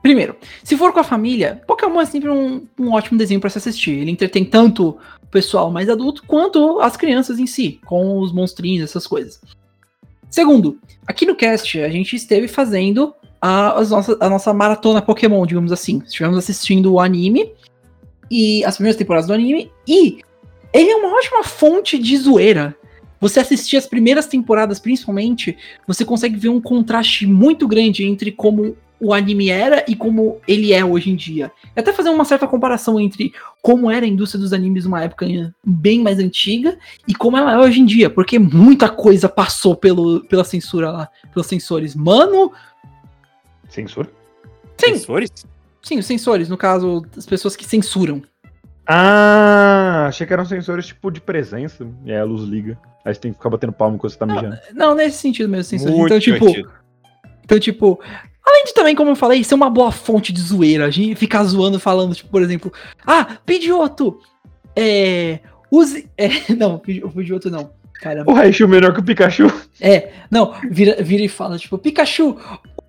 [0.00, 3.58] Primeiro, se for com a família, Pokémon é sempre um, um ótimo desenho pra se
[3.58, 3.92] assistir.
[3.98, 8.84] Ele entretém tanto o pessoal mais adulto quanto as crianças em si, com os monstrinhos,
[8.88, 9.40] essas coisas.
[10.32, 15.44] Segundo, aqui no cast a gente esteve fazendo a, as nossas- a nossa maratona Pokémon,
[15.44, 16.02] digamos assim.
[16.06, 17.52] Estivemos assistindo o anime
[18.30, 20.20] e as primeiras temporadas do anime e
[20.72, 22.74] ele é uma ótima fonte de zoeira.
[23.20, 25.54] Você assistir as primeiras temporadas, principalmente,
[25.86, 30.72] você consegue ver um contraste muito grande entre como o anime era e como ele
[30.72, 31.50] é hoje em dia.
[31.74, 35.26] E até fazer uma certa comparação entre como era a indústria dos animes numa época
[35.64, 40.20] bem mais antiga e como ela é hoje em dia, porque muita coisa passou pelo,
[40.28, 41.96] pela censura lá, pelos sensores.
[41.96, 42.52] Mano,
[43.68, 44.08] Censura?
[44.78, 45.32] sim, Sensores?
[45.82, 48.22] sim, os sensores, no caso, as pessoas que censuram.
[48.86, 51.84] Ah, achei que eram sensores tipo de presença.
[52.04, 52.78] E aí a luz liga.
[53.04, 54.56] Aí você tem que ficar batendo palma enquanto você tá mijando.
[54.74, 55.96] Não, nesse sentido mesmo, sensores.
[55.96, 56.72] Muito então, tipo, divertido.
[57.44, 58.00] Então, tipo,
[58.44, 61.44] além de também, como eu falei, ser uma boa fonte de zoeira, a gente ficar
[61.44, 62.72] zoando, falando, tipo, por exemplo,
[63.06, 64.18] ah, Pidgeotto,
[64.76, 65.40] é.
[65.70, 66.08] Use.
[66.18, 67.70] É, não, Pidge- o Pidgeotto não.
[68.00, 68.30] Caramba.
[68.30, 69.46] O Raichu menor que o Pikachu.
[69.80, 72.36] É, não, vira, vira e fala, tipo, Pikachu,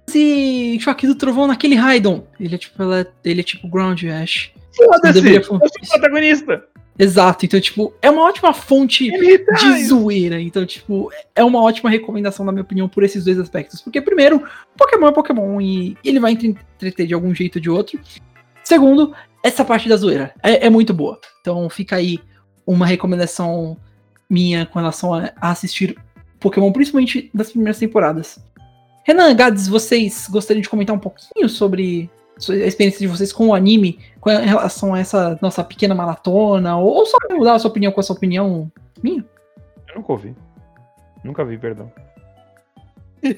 [0.10, 2.26] use choque do trovão naquele Raidon.
[2.39, 4.50] Ele é tipo, ela é- ele é tipo Ground Ash.
[4.76, 5.34] Foda-se!
[5.36, 6.63] Eu sou o protagonista!
[6.97, 9.10] Exato, então, tipo, é uma ótima fonte
[9.45, 10.39] tá- de zoeira.
[10.39, 13.82] Então, tipo, é uma ótima recomendação, na minha opinião, por esses dois aspectos.
[13.82, 14.43] Porque, primeiro,
[14.77, 17.99] Pokémon é Pokémon e ele vai entre- entreter de algum jeito ou de outro.
[18.63, 21.19] Segundo, essa parte da zoeira é, é muito boa.
[21.41, 22.19] Então, fica aí
[22.65, 23.75] uma recomendação
[24.29, 25.97] minha com relação a, a assistir
[26.39, 28.39] Pokémon, principalmente das primeiras temporadas.
[29.06, 32.10] Renan, Gads, vocês gostariam de comentar um pouquinho sobre
[32.50, 36.88] a experiência de vocês com o anime, com relação a essa nossa pequena maratona, ou,
[36.88, 39.24] ou só mudar a sua opinião com essa opinião minha?
[39.89, 40.36] Eu nunca ouvi.
[41.24, 41.91] Nunca vi, perdão.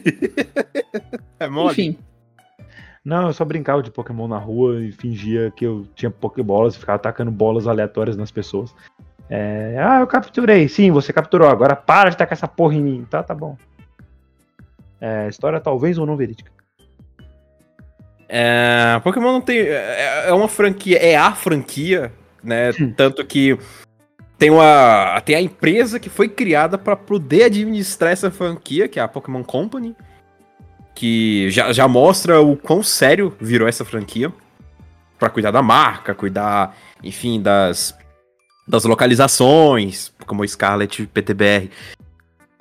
[1.40, 1.72] É mole.
[1.72, 1.98] Enfim,
[3.04, 6.80] Não, eu só brincava de Pokémon na rua e fingia que eu tinha Pokébolas e
[6.80, 8.74] ficava atacando bolas aleatórias nas pessoas.
[9.30, 10.68] É, ah, eu capturei.
[10.70, 11.50] Sim, você capturou.
[11.50, 13.08] Agora para de tacar essa porra em mim.
[13.10, 13.58] Tá, tá bom.
[15.02, 16.52] É, história talvez ou não verídica.
[18.28, 19.60] É, Pokémon não tem.
[19.60, 22.12] É é uma franquia, é a franquia,
[22.44, 22.72] né?
[22.98, 23.58] Tanto que
[24.38, 29.04] tem, uma, tem a empresa que foi criada para poder administrar essa franquia, que é
[29.04, 29.96] a Pokémon Company,
[30.94, 34.32] que já, já mostra o quão sério virou essa franquia.
[35.18, 37.98] Pra cuidar da marca, cuidar, enfim, das,
[38.68, 41.70] das localizações, como Scarlet PTBR.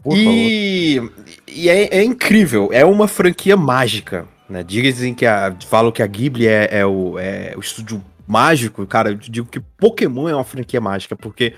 [0.01, 0.33] Por favor.
[0.33, 1.03] E,
[1.49, 4.63] e é, é incrível, é uma franquia mágica, né?
[4.63, 5.55] Dizem que a.
[5.67, 9.11] Falam que a Ghibli é, é o, é o estúdio mágico, cara.
[9.11, 11.55] Eu digo que Pokémon é uma franquia mágica, porque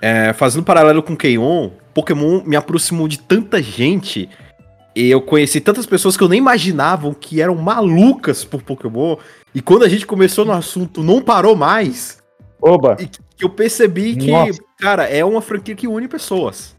[0.00, 4.28] é, fazendo paralelo com Keion, Pokémon me aproximou de tanta gente.
[4.94, 9.16] E eu conheci tantas pessoas que eu nem imaginavam que eram malucas por Pokémon.
[9.52, 12.22] E quando a gente começou no assunto, não parou mais.
[12.60, 12.96] Oba!
[13.00, 14.60] E que eu percebi que, Nossa.
[14.78, 16.76] cara, é uma franquia que une pessoas.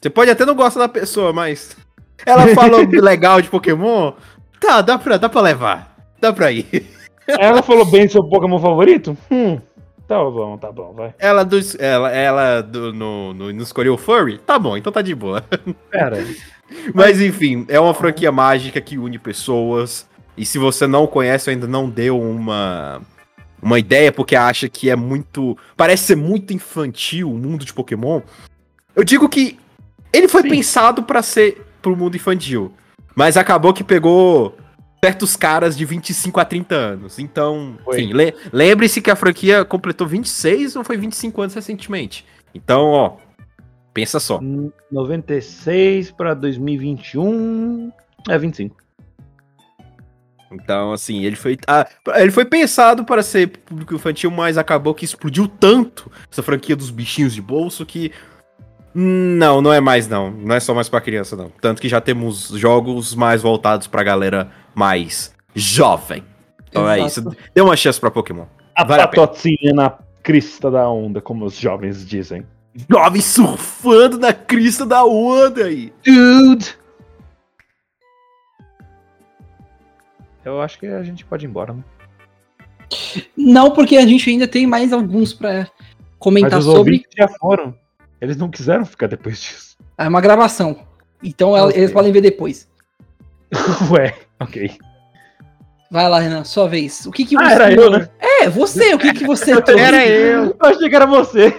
[0.00, 1.76] Você pode até não gostar da pessoa, mas.
[2.24, 4.12] Ela falou legal de Pokémon.
[4.60, 5.96] Tá, dá pra, dá pra levar.
[6.20, 6.86] Dá pra ir.
[7.26, 9.16] Ela falou bem do seu Pokémon favorito?
[9.30, 9.58] Hum.
[10.06, 11.14] Tá bom, tá bom, vai.
[11.18, 14.38] Ela, do, ela, ela do, no, no, não escolheu o Furry?
[14.38, 15.42] Tá bom, então tá de boa.
[15.90, 16.24] Pera.
[16.94, 20.06] Mas enfim, é uma franquia mágica que une pessoas.
[20.36, 23.00] E se você não conhece, ainda não deu uma,
[23.62, 25.56] uma ideia, porque acha que é muito.
[25.76, 28.20] Parece ser muito infantil o mundo de Pokémon.
[28.94, 29.58] Eu digo que
[30.12, 30.48] ele foi Sim.
[30.48, 32.72] pensado pra ser pro mundo infantil.
[33.14, 34.56] Mas acabou que pegou
[35.04, 37.18] certos caras de 25 a 30 anos.
[37.18, 38.00] Então, Foi.
[38.00, 42.24] enfim, le- lembre-se que a franquia completou 26 ou foi 25 anos recentemente.
[42.54, 43.16] Então, ó,
[43.92, 44.40] pensa só.
[44.90, 47.90] 96 pra 2021.
[48.28, 48.76] É 25.
[50.52, 51.56] Então, assim, ele foi.
[51.66, 56.76] ah, ele foi pensado para ser público infantil, mas acabou que explodiu tanto essa franquia
[56.76, 58.12] dos bichinhos de bolso que.
[58.94, 60.30] Não, não é mais não.
[60.30, 61.50] Não é só mais pra criança, não.
[61.60, 66.24] Tanto que já temos jogos mais voltados pra galera mais jovem.
[66.68, 67.20] Então é isso.
[67.20, 67.36] Exato.
[67.54, 68.46] Dê uma chance pra Pokémon.
[68.74, 72.46] A Vale patotinha na crista da onda, como os jovens dizem.
[72.90, 75.92] Jovem surfando na crista da onda aí.
[76.04, 76.74] Dude!
[80.44, 81.84] Eu acho que a gente pode ir embora, né?
[83.36, 85.68] Não, porque a gente ainda tem mais alguns pra
[86.18, 87.04] comentar Mas os sobre.
[87.16, 87.74] já foram.
[88.22, 89.76] Eles não quiseram ficar depois disso.
[89.98, 90.86] É uma gravação.
[91.20, 91.78] Então ela- Ok.
[91.80, 92.68] eles podem ver depois.
[93.90, 94.78] Ué, ok.
[95.90, 97.04] Vai lá, Renan, sua vez.
[97.04, 97.52] O que que Ah, você.
[97.54, 98.08] era eu, né?
[98.20, 99.82] É, você, o que que você trouxe?
[99.84, 100.44] Era eu.
[100.50, 101.54] Eu achei que era você.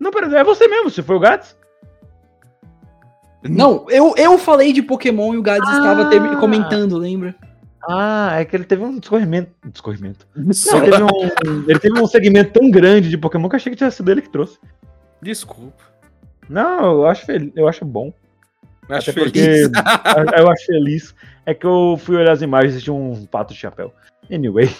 [0.00, 1.54] Não, pera, é você mesmo, se foi o Gats?
[3.42, 5.76] Não, eu, eu falei de Pokémon e o Gads Ah.
[5.76, 7.34] estava comentando, lembra?
[7.88, 9.50] Ah, é que ele teve um discorrimento.
[9.66, 10.26] Discorrimento.
[10.52, 13.70] Só- Ele teve, um, ele teve um segmento tão grande de Pokémon que eu achei
[13.72, 14.58] que tinha sido ele que trouxe.
[15.20, 15.82] Desculpa.
[16.48, 18.12] Não, eu acho, fel- eu acho bom.
[18.88, 19.68] Acho Até feliz.
[19.68, 21.14] porque eu acho feliz.
[21.46, 23.92] É que eu fui olhar as imagens e tinha um pato de chapéu.
[24.30, 24.70] Anyway.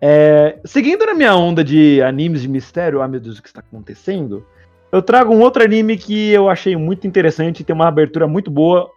[0.00, 3.60] É, seguindo na minha onda de animes de mistério, ah meu Deus, o que está
[3.60, 4.46] acontecendo?
[4.92, 8.90] Eu trago um outro anime que eu achei muito interessante, tem uma abertura muito boa,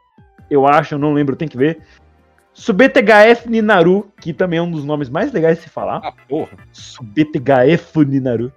[0.50, 1.80] eu acho, eu não lembro, tem que ver.
[2.60, 6.02] Subetgaf Ninaru, que também é um dos nomes mais legais de se falar.
[6.04, 6.58] Ah, porra.
[8.06, 8.52] Ninaru.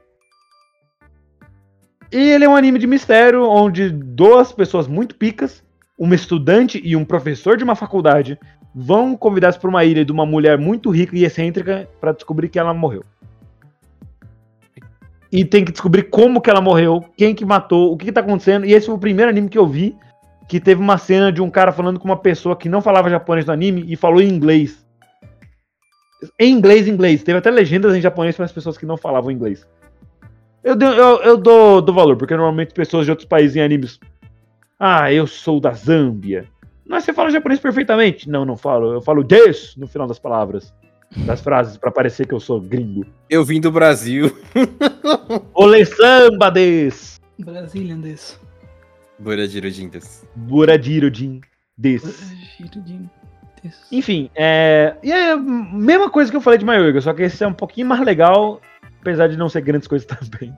[2.11, 5.62] E ele é um anime de mistério onde duas pessoas muito picas,
[5.97, 8.37] uma estudante e um professor de uma faculdade,
[8.75, 12.59] vão convidados para uma ilha de uma mulher muito rica e excêntrica para descobrir que
[12.59, 13.05] ela morreu.
[15.31, 18.21] E tem que descobrir como que ela morreu, quem que matou, o que, que tá
[18.21, 18.67] acontecendo.
[18.67, 19.97] E esse foi o primeiro anime que eu vi
[20.48, 23.46] que teve uma cena de um cara falando com uma pessoa que não falava japonês
[23.46, 24.85] no anime e falou em inglês.
[26.38, 27.22] Em inglês, inglês.
[27.22, 29.66] Teve até legendas em japonês para as pessoas que não falavam inglês.
[30.62, 33.98] Eu, dou- eu, eu dou, dou valor, porque normalmente pessoas de outros países em animes.
[34.78, 36.46] Ah, eu sou da Zâmbia.
[36.87, 38.28] Mas você fala japonês perfeitamente.
[38.28, 38.92] Não, não falo.
[38.92, 40.72] Eu falo des no final das palavras.
[41.26, 43.05] Das frases, para parecer que eu sou gringo.
[43.28, 44.35] Eu vim do Brasil.
[45.55, 47.20] Ole samba des.
[47.38, 48.00] Brazilian
[49.18, 49.18] desse.
[49.18, 50.27] Buradirudindas.
[50.35, 51.40] Buradirojin
[51.77, 52.03] des.
[53.90, 54.96] Enfim, é.
[55.03, 57.55] E é a mesma coisa que eu falei de Mayoga, só que esse é um
[57.55, 58.61] pouquinho mais legal,
[59.01, 60.55] apesar de não ser grandes coisas também.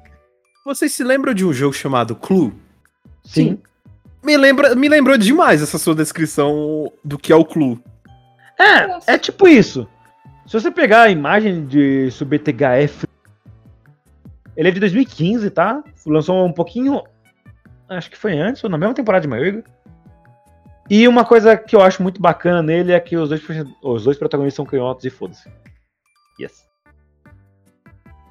[0.65, 2.53] Vocês se lembram de um jogo chamado Clue?
[3.23, 3.59] Sim.
[4.23, 7.79] Me, lembra, me lembrou demais essa sua descrição do que é o Clue.
[8.59, 9.87] É, é tipo isso.
[10.47, 13.07] Se você pegar a imagem de SubTHF,
[14.57, 15.83] ele é de 2015, tá?
[16.07, 17.03] Lançou um pouquinho,
[17.89, 19.65] acho que foi antes, ou na mesma temporada de Mayoga.
[20.91, 23.43] E uma coisa que eu acho muito bacana nele é que os dois,
[23.83, 25.49] os dois protagonistas são canhotos e foda-se.
[26.39, 26.69] Yes.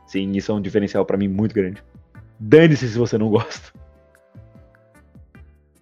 [0.05, 1.83] Sim, isso é um diferencial pra mim muito grande.
[2.39, 3.71] Dane-se se você não gosta.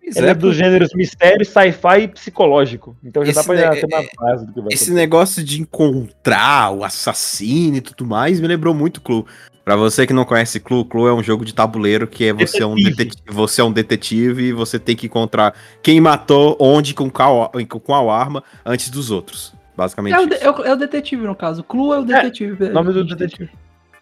[0.04, 2.96] Ele é dos gêneros mistério, sci-fi e psicológico.
[3.04, 4.94] Então já dá pra ne- ter uma base do que vai Esse acontecer.
[4.94, 9.26] negócio de encontrar o assassino e tudo mais me lembrou muito Clue.
[9.64, 12.64] Pra você que não conhece Clue, Clue é um jogo de tabuleiro que é você
[12.64, 13.12] é um Detetive.
[13.28, 17.80] você é um detetive e você tem que encontrar quem matou, onde, com qual, com
[17.80, 19.54] qual arma, antes dos outros.
[19.78, 21.64] Basicamente É o, de- é o- é o detetive, no caso.
[21.64, 22.66] Clu é o detetive.
[22.66, 23.50] O nome do detetive.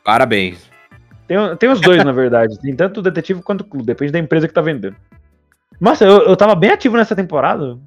[0.04, 0.60] Parabéns.
[1.28, 2.58] Tem, tem os dois, na verdade.
[2.60, 3.86] Tem tanto o detetive quanto o clube.
[3.86, 4.96] Depende da empresa que tá vendendo.
[5.80, 7.78] Nossa, eu, eu tava bem ativo nessa temporada.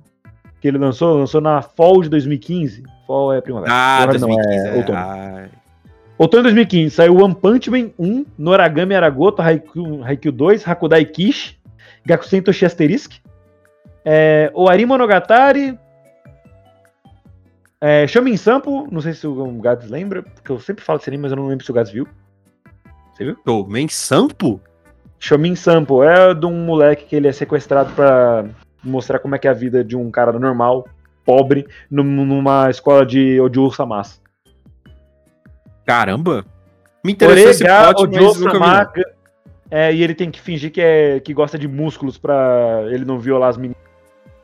[0.61, 2.85] Que ele lançou, lançou na Fall de 2015.
[3.07, 3.73] Fall é primavera.
[3.75, 4.67] Ah, Primavera não, 2015.
[4.67, 4.99] é é, outono.
[4.99, 5.49] ai.
[6.23, 11.59] Outono de 2015 saiu One Punch Man 1, Noragami Aragoto, Haikyuu, Haikyuu 2, Hakudai Kishi,
[12.07, 13.15] Gakusen Toshi Asterisk,
[14.05, 15.77] é, Oari Monogatari,
[17.81, 21.23] é, Shaman Sampo, não sei se o Gads lembra, porque eu sempre falo desse anime,
[21.23, 22.07] mas eu não lembro se o Gads viu.
[23.13, 23.37] Você viu?
[23.45, 24.61] Tomem Sampo?
[25.19, 28.45] Shomin Sampo é de um moleque que ele é sequestrado pra
[28.83, 30.87] mostrar como é que é a vida de um cara normal,
[31.25, 34.22] pobre, num- numa escola de Ojo Samasa.
[35.85, 36.45] Caramba.
[37.05, 38.59] Me interessou esse plot, mas nunca vi.
[38.59, 39.15] Samaka,
[39.75, 43.19] é, e ele tem que fingir que, é, que gosta de músculos pra ele não
[43.19, 43.81] violar as meninas.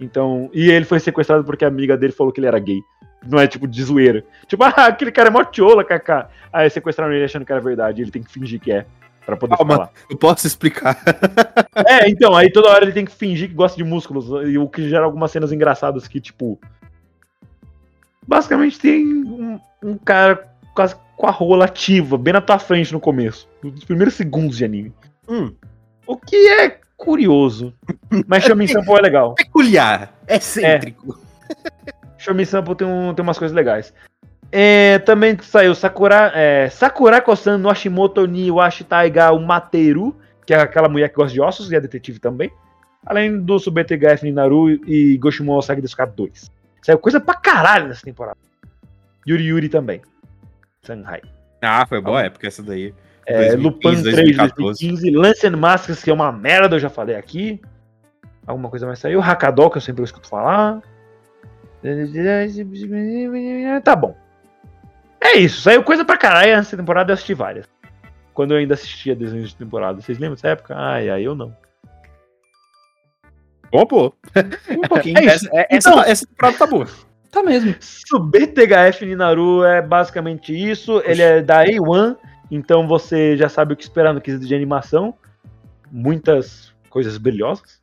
[0.01, 2.81] Então, e ele foi sequestrado porque a amiga dele falou que ele era gay.
[3.27, 4.25] Não é tipo de zoeira.
[4.47, 6.31] Tipo, ah, aquele cara é mó tiola, kaká.
[6.51, 8.01] Aí sequestraram ele achando que era verdade.
[8.01, 8.87] Ele tem que fingir que é.
[9.27, 9.75] Pra poder Calma.
[9.75, 9.91] falar.
[10.09, 10.97] Eu posso explicar.
[11.87, 14.69] É, então, aí toda hora ele tem que fingir que gosta de músculos, e o
[14.69, 16.59] que gera algumas cenas engraçadas que, tipo.
[18.27, 23.01] Basicamente tem um, um cara quase com a rola ativa, bem na tua frente no
[23.01, 24.93] começo, nos primeiros segundos de anime.
[25.29, 25.53] Hum,
[26.07, 27.75] O que é curioso.
[28.27, 29.35] Mas Shomin Sampo é legal.
[29.35, 30.15] peculiar.
[30.29, 31.19] Excêntrico.
[32.17, 33.93] Shomin Sampo tem, um, tem umas coisas legais.
[34.51, 40.89] É, também saiu Sakura, é, Sakurako-san no Hashimoto ni Washi Taiga Umateru, que é aquela
[40.89, 42.51] mulher que gosta de ossos e é detetive também.
[43.05, 46.51] Além do SubTGF Ninaru e Goshimon Osagi Desuka 2.
[46.83, 48.39] Saiu coisa pra caralho nessa temporada.
[49.29, 50.01] Yuri Yuri também.
[50.89, 51.21] Shanghai.
[51.61, 52.95] Ah, foi boa época essa daí.
[53.27, 54.87] É, 2015, Lupin 3 de 2014.
[54.89, 57.61] 2015, Lance and Masks, que é uma merda, eu já falei aqui.
[58.47, 59.21] Alguma coisa mais saiu.
[59.21, 60.81] Hakadol, que eu sempre escuto falar.
[63.85, 64.17] Tá bom.
[65.21, 67.67] É isso, saiu coisa pra caralho essa temporada, eu assisti várias.
[68.33, 70.01] Quando eu ainda assistia desenhos de temporada.
[70.01, 70.75] Vocês lembram dessa época?
[70.77, 71.55] Ai, ai, eu não.
[73.71, 74.15] Bom, pô.
[74.71, 75.19] Um pouquinho.
[75.21, 75.47] É isso.
[75.47, 76.87] Essa, é- essa, Então- essa temporada tá boa.
[77.31, 77.75] Tá mesmo.
[78.31, 81.03] BTHF Ninaru é basicamente isso.
[81.05, 82.17] Ele é da A1,
[82.51, 85.15] então você já sabe o que esperar no quesito de animação.
[85.91, 87.81] Muitas coisas brilhosas.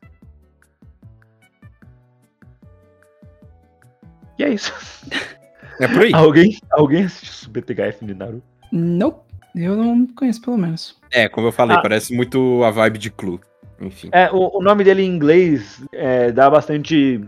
[4.38, 4.72] E é isso.
[5.78, 6.14] É por aí.
[6.14, 8.42] Alguém, alguém assistiu BTHF Ninaru?
[8.72, 9.20] Não,
[9.54, 10.98] eu não conheço pelo menos.
[11.12, 11.82] É, como eu falei, Ah.
[11.82, 13.38] parece muito a vibe de Clue.
[13.78, 14.08] Enfim.
[14.10, 17.20] É, o, o nome dele em inglês é, dá bastante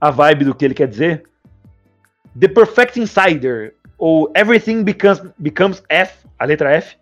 [0.00, 1.24] a vibe do que ele quer dizer.
[2.38, 6.96] The Perfect Insider, ou Everything Becomes, becomes F, a letra F.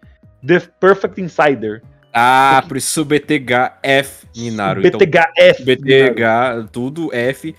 [0.47, 1.83] The Perfect Insider.
[2.13, 4.87] Ah, por isso BTHF Ninaru.
[4.87, 5.65] Então, BTHF.
[5.67, 6.65] Ninaru.
[6.65, 7.55] BTH, tudo F.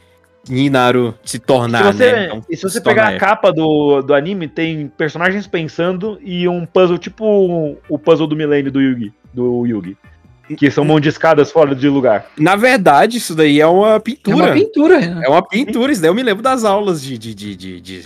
[0.50, 2.26] Ninaru se tornar, se você, né?
[2.26, 6.48] Então, e se você se pegar a capa do, do anime, tem personagens pensando e
[6.48, 9.13] um puzzle tipo o puzzle do milênio do Yugi.
[9.34, 9.98] Do Yugi.
[10.56, 12.28] Que são mão de escadas fora de lugar.
[12.38, 14.36] Na verdade, isso daí é uma É pintura.
[14.38, 15.00] uma pintura.
[15.00, 15.22] né?
[15.26, 17.18] É uma pintura, isso daí eu me lembro das aulas de.
[17.18, 18.06] de, de, de, de-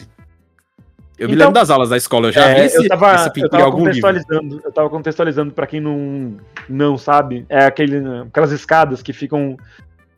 [1.19, 3.11] Eu me Então, lembro das aulas da escola, eu já É, vi esse, eu tava,
[3.13, 4.01] essa eu pintura em tava algum livro.
[4.01, 9.55] contextualizando, eu tava contextualizando pra quem não, não sabe, é aquele, aquelas escadas que ficam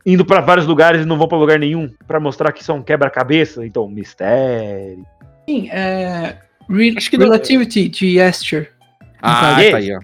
[0.05, 3.65] indo pra vários lugares e não vão pra lugar nenhum, pra mostrar que são quebra-cabeça,
[3.65, 5.05] então mistério.
[5.47, 6.37] Sim, é.
[6.69, 8.71] Re- Acho que não- Relativity de Esther.
[9.21, 9.99] Ah, tá aí, ó.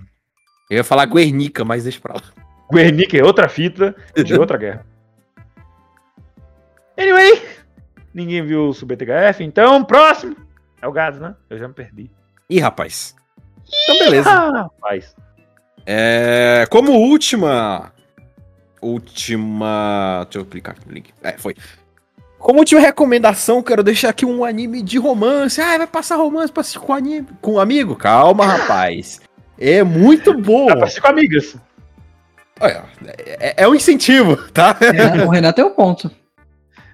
[0.69, 2.21] Eu ia falar Guernica, mas deixa pra lá.
[2.71, 4.85] Guernica é outra fita de outra guerra.
[6.97, 7.41] Anyway,
[8.13, 10.35] ninguém viu o SubTHF, então próximo
[10.81, 11.35] é o Gads, né?
[11.49, 12.11] Eu já me perdi.
[12.49, 13.15] Ih, rapaz.
[13.83, 14.29] Então, beleza.
[14.29, 15.15] Ah, rapaz.
[15.85, 17.91] É, como última.
[18.81, 20.25] Última.
[20.25, 21.13] Deixa eu clicar aqui no link.
[21.21, 21.55] É, foi.
[22.37, 25.59] Como última recomendação, quero deixar aqui um anime de romance.
[25.59, 27.95] Ah, vai passar romance pra assistir com, anime, com um amigo?
[27.95, 29.19] Calma, rapaz.
[29.59, 31.57] É muito pra assistir com amigas.
[32.61, 34.75] Olha, é, é um incentivo, tá?
[34.81, 36.09] É, o Renato é o ponto.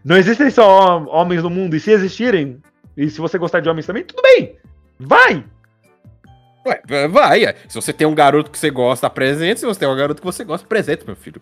[0.04, 2.62] Não existem só homens no mundo, e se existirem,
[2.96, 4.56] e se você gostar de homens também, tudo bem.
[5.00, 5.44] Vai!
[6.68, 7.46] Ué, vai.
[7.46, 7.56] é.
[7.68, 9.60] Se você tem um garoto que você gosta, apresente.
[9.60, 11.40] Se você tem um garoto que você gosta, apresente, meu filho.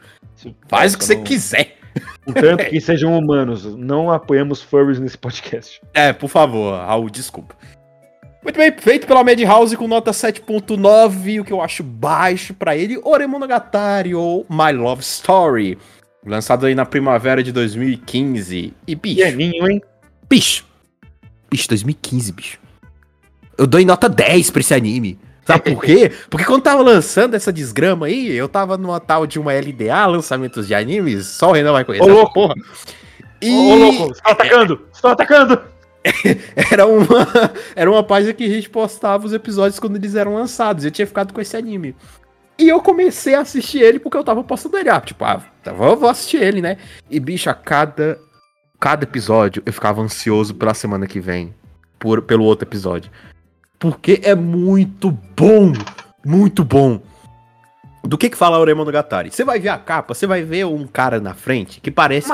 [0.68, 1.78] Faz o que você não- quiser.
[2.26, 3.64] Contanto que sejam humanos.
[3.76, 5.82] Não apoiamos furries nesse podcast.
[5.94, 7.56] É, por favor, Raul, desculpa.
[8.44, 13.00] Muito bem, feito pela Madhouse com nota 7.9, o que eu acho baixo pra ele,
[13.02, 15.78] Oremonogatari ou My Love Story,
[16.26, 18.74] lançado aí na primavera de 2015.
[18.86, 19.82] E bicho, Pianinho, hein?
[20.30, 20.66] bicho,
[21.50, 22.60] bicho, 2015, bicho.
[23.58, 25.18] Eu dou em nota 10 pra esse anime.
[25.46, 26.12] Sabe por quê?
[26.30, 30.68] Porque quando tava lançando essa desgrama aí, eu tava numa tal de uma LDA, lançamentos
[30.68, 32.34] de animes, só o Renan vai conhecer Ô, louco.
[32.34, 32.56] porra.
[33.42, 33.50] E...
[33.50, 34.88] Ô, louco, estão atacando!
[34.94, 35.73] Estão atacando!
[36.72, 37.28] Era uma,
[37.76, 40.84] era uma página que a gente postava os episódios quando eles eram lançados.
[40.84, 41.96] Eu tinha ficado com esse anime.
[42.58, 44.90] E eu comecei a assistir ele porque eu tava postando ele.
[44.90, 46.78] Ah, tipo, ah, tá, vou, vou assistir ele, né?
[47.10, 48.20] E, bicho, a cada,
[48.80, 51.54] cada episódio eu ficava ansioso pela semana que vem.
[51.98, 53.10] Por, pelo outro episódio.
[53.80, 55.72] Porque é muito bom.
[56.26, 57.02] Muito bom.
[58.04, 59.32] Do que que fala Oremonogatari?
[59.32, 62.30] Você vai ver a capa, você vai ver um cara na frente que parece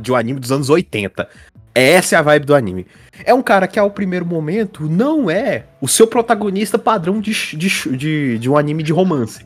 [0.00, 1.28] de um anime dos anos 80.
[1.74, 2.86] Essa é a vibe do anime.
[3.24, 7.96] É um cara que, ao primeiro momento, não é o seu protagonista padrão de, de,
[7.96, 9.44] de, de um anime de romance.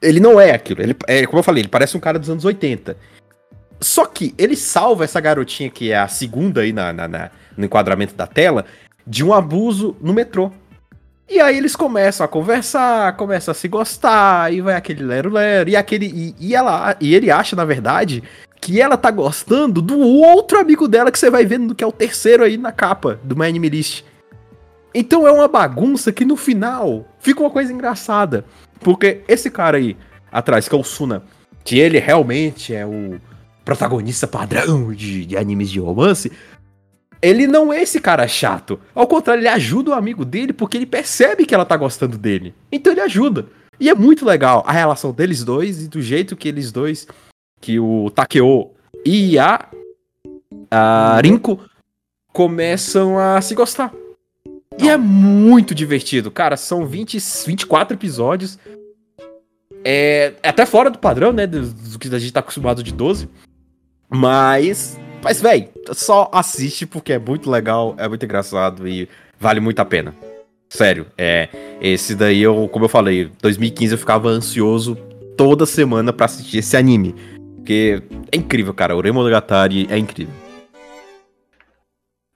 [0.00, 0.82] Ele não é aquilo.
[0.82, 2.96] Ele, é, como eu falei, ele parece um cara dos anos 80.
[3.80, 7.64] Só que ele salva essa garotinha, que é a segunda aí na, na- na- no
[7.64, 8.64] enquadramento da tela,
[9.06, 10.52] de um abuso no metrô.
[11.28, 15.76] E aí eles começam a conversar, começam a se gostar, e vai aquele lero-lero, e
[15.76, 16.06] aquele.
[16.06, 18.22] E, e ela, e ele acha, na verdade,
[18.60, 21.92] que ela tá gostando do outro amigo dela que você vai vendo, que é o
[21.92, 24.04] terceiro aí na capa do My Anime List.
[24.94, 28.44] Então é uma bagunça que no final fica uma coisa engraçada.
[28.80, 29.96] Porque esse cara aí,
[30.30, 31.22] atrás, que é o Suna,
[31.64, 33.20] que ele realmente é o
[33.64, 36.32] protagonista padrão de, de animes de romance,
[37.22, 38.80] ele não é esse cara chato.
[38.94, 42.54] Ao contrário, ele ajuda o amigo dele porque ele percebe que ela tá gostando dele.
[42.72, 43.46] Então ele ajuda.
[43.78, 47.06] E é muito legal a relação deles dois e do jeito que eles dois,
[47.60, 48.70] que o Takeo
[49.04, 49.68] e a,
[50.70, 51.60] a Rinko,
[52.32, 53.92] começam a se gostar.
[54.78, 56.30] E é muito divertido.
[56.30, 58.58] Cara, são 20, 24 episódios.
[59.84, 61.46] É, é até fora do padrão, né?
[61.46, 63.28] Do, do que a gente tá acostumado de 12.
[64.08, 64.98] Mas.
[65.22, 69.06] Mas, véi, só assiste porque é muito legal, é muito engraçado e
[69.38, 70.14] vale muito a pena.
[70.68, 71.48] Sério, é.
[71.80, 74.96] Esse daí eu, como eu falei, 2015 eu ficava ansioso
[75.36, 77.14] toda semana pra assistir esse anime.
[77.70, 78.02] Porque
[78.32, 78.96] é incrível, cara.
[78.96, 80.34] O Remonogatari é incrível.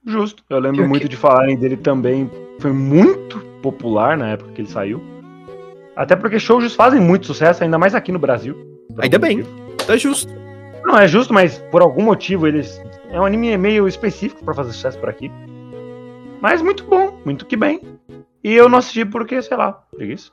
[0.05, 0.41] Justo.
[0.49, 2.31] Eu lembro Pior muito que- de falarem dele também.
[2.61, 5.03] Foi muito popular na época que ele saiu.
[5.93, 8.55] Até porque shoujos fazem muito sucesso, ainda mais aqui no Brasil.
[8.97, 9.39] Ainda bem.
[9.39, 9.91] motivo.
[9.91, 10.33] É justo.
[10.85, 12.81] Não, é justo, mas por algum motivo eles.
[13.09, 15.29] É um anime meio específico pra fazer sucesso por aqui.
[16.39, 17.81] Mas muito bom, muito que bem.
[18.41, 20.31] E eu não assisti porque, sei lá, preguiça.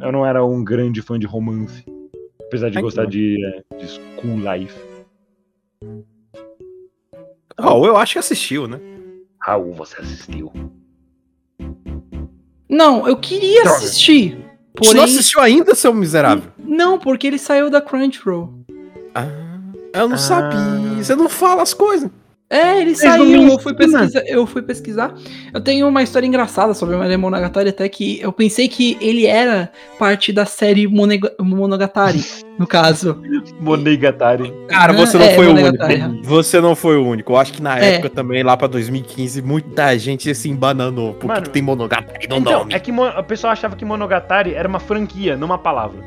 [0.00, 1.84] Eu não era um grande fã de romance.
[2.54, 4.78] Apesar de Ai, gostar de, é, de School Life.
[7.58, 8.78] Raul, eu acho que assistiu, né?
[9.42, 10.52] Raul, você assistiu.
[12.70, 13.76] Não, eu queria Droga.
[13.78, 14.36] assistir.
[14.36, 16.52] Você Porém, não assistiu ainda, seu miserável?
[16.56, 18.54] não, porque ele saiu da Crunchyroll.
[19.12, 19.26] Ah,
[19.92, 20.18] eu não Ah.
[20.18, 21.02] sabia.
[21.02, 22.08] Você não fala as coisas.
[22.50, 25.14] É, ele não saiu, eu fui, pesquisar, eu fui pesquisar.
[25.52, 29.26] Eu tenho uma história engraçada sobre o Maria Monogatari, até que eu pensei que ele
[29.26, 32.22] era parte da série Monega- Monogatari,
[32.58, 33.20] no caso.
[33.58, 34.52] Monegatari.
[34.68, 36.24] Cara, você não é, foi o Monogatari, único.
[36.28, 37.32] Você não foi o único.
[37.32, 37.94] Eu acho que na É.
[37.94, 41.14] época também, lá pra 2015, muita gente se embananou.
[41.14, 42.74] Por que Mano, tem Monogatari no Então, nome?
[42.74, 46.00] é que o pessoal achava que Monogatari era uma franquia, não uma palavra.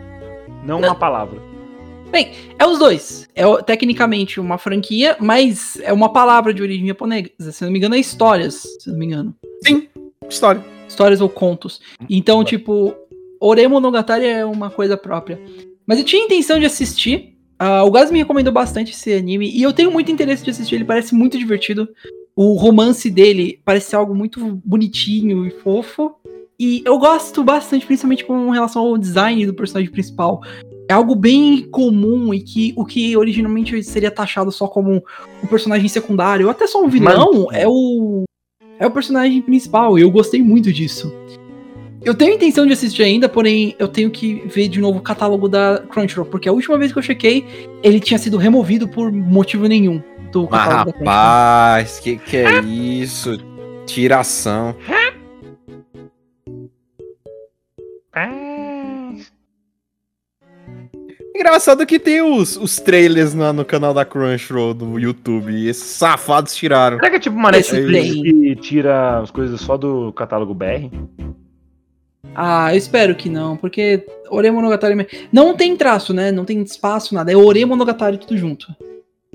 [0.64, 1.40] Não uma palavra.
[2.58, 3.28] É os dois.
[3.36, 7.30] É tecnicamente uma franquia, mas é uma palavra de origem japonesa.
[7.52, 9.36] Se não me engano, é histórias, se não me engano.
[9.66, 9.88] Sim,
[10.30, 10.64] história.
[10.88, 11.82] Histórias ou contos.
[12.10, 12.96] Então, tipo,
[13.40, 15.40] Ore Monogatari é uma coisa própria.
[15.86, 17.38] Mas eu tinha intenção de assistir.
[17.60, 19.50] Ah, o Gaz me recomendou bastante esse anime.
[19.50, 20.76] E eu tenho muito interesse de assistir.
[20.76, 21.88] Ele parece muito divertido.
[22.36, 26.16] O romance dele parece ser algo muito bonitinho e fofo.
[26.60, 30.42] E eu gosto bastante, principalmente com relação ao design do personagem principal.
[30.90, 35.04] É algo bem comum e que o que originalmente seria taxado só como
[35.44, 38.24] um personagem secundário, ou até só um vilão, é o
[38.80, 39.98] é o personagem principal.
[39.98, 41.14] E eu gostei muito disso.
[42.04, 45.50] Eu tenho intenção de assistir ainda, porém eu tenho que ver de novo o catálogo
[45.50, 47.46] da Crunchyroll, porque a última vez que eu chequei,
[47.84, 51.06] ele tinha sido removido por motivo nenhum do Mas catálogo da Crunchyroll.
[51.06, 53.38] rapaz, que que é isso?
[53.86, 54.76] Tiração.
[61.40, 65.52] Engraçado que tem os, os trailers na- no canal da Crunchyroll no YouTube.
[65.52, 66.98] E esses safados tiraram.
[66.98, 70.90] Será que é tipo uma Netflix que tira as coisas só do catálogo BR?
[72.34, 76.32] Ah, eu espero que não, porque Ore Monogatari me- não tem traço, né?
[76.32, 77.32] Não tem espaço, nada.
[77.32, 78.68] É Ore Monogatari tudo junto.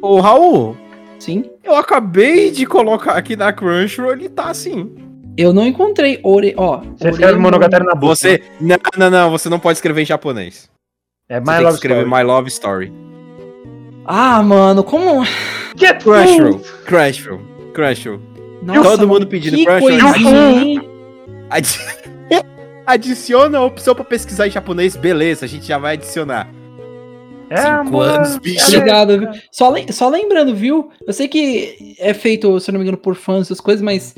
[0.00, 0.76] Ô, Raul,
[1.20, 1.44] Sim.
[1.62, 4.90] eu acabei de colocar aqui na Crunchyroll, ele tá assim.
[5.36, 6.78] Eu não encontrei Ore, ó.
[6.78, 8.14] Você Ore escreve Monogatari na boca.
[8.16, 8.42] Você.
[8.61, 10.68] Não, não, não, você não pode escrever em japonês.
[11.29, 12.11] É Você My tem que Love escrever Story.
[12.11, 12.93] My Love Story.
[14.05, 15.25] Ah, mano, como.
[15.77, 17.41] Get Crunchyroll, Crunchyroll,
[17.73, 18.20] Crunchyroll.
[18.62, 20.83] Nossa, Todo mundo mano, pedindo que coisinha?
[21.51, 21.79] Adi-
[22.87, 26.49] Adiciona a opção pra pesquisar em japonês, beleza, a gente já vai adicionar.
[27.49, 28.09] É, Cinco amor.
[28.09, 28.66] anos, bicho.
[28.66, 29.29] Obrigado, viu?
[29.51, 30.91] Só, lem- só lembrando, viu?
[31.07, 34.14] Eu sei que é feito, se eu não me engano, por fãs, essas coisas, mas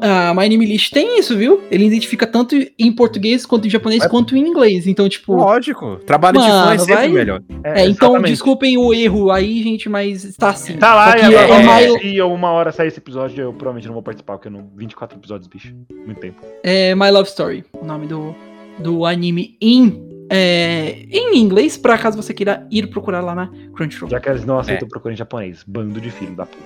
[0.00, 1.60] a My Name List tem isso, viu?
[1.70, 4.86] Ele identifica tanto em português, quanto em japonês, Vai- quanto em inglês.
[4.86, 5.34] Então, tipo.
[5.34, 7.42] Lógico, trabalho de fã é Mano, sempre vai- melhor.
[7.64, 10.76] É, É, então desculpem o erro aí, gente, mas está assim.
[10.76, 14.02] Tá lá, e é, My, se uma hora sair esse episódio, eu provavelmente não vou
[14.02, 14.70] participar, porque eu não.
[14.76, 15.74] 24 episódios, bicho.
[16.06, 16.40] Muito tempo.
[16.62, 18.34] é My Love Story, o nome do,
[18.78, 24.10] do anime em, é, em inglês, por acaso você queira ir procurar lá na Crunchyroll.
[24.10, 25.64] Já que eles não aceitam procurar em japonês.
[25.66, 26.62] Bando de filho da puta.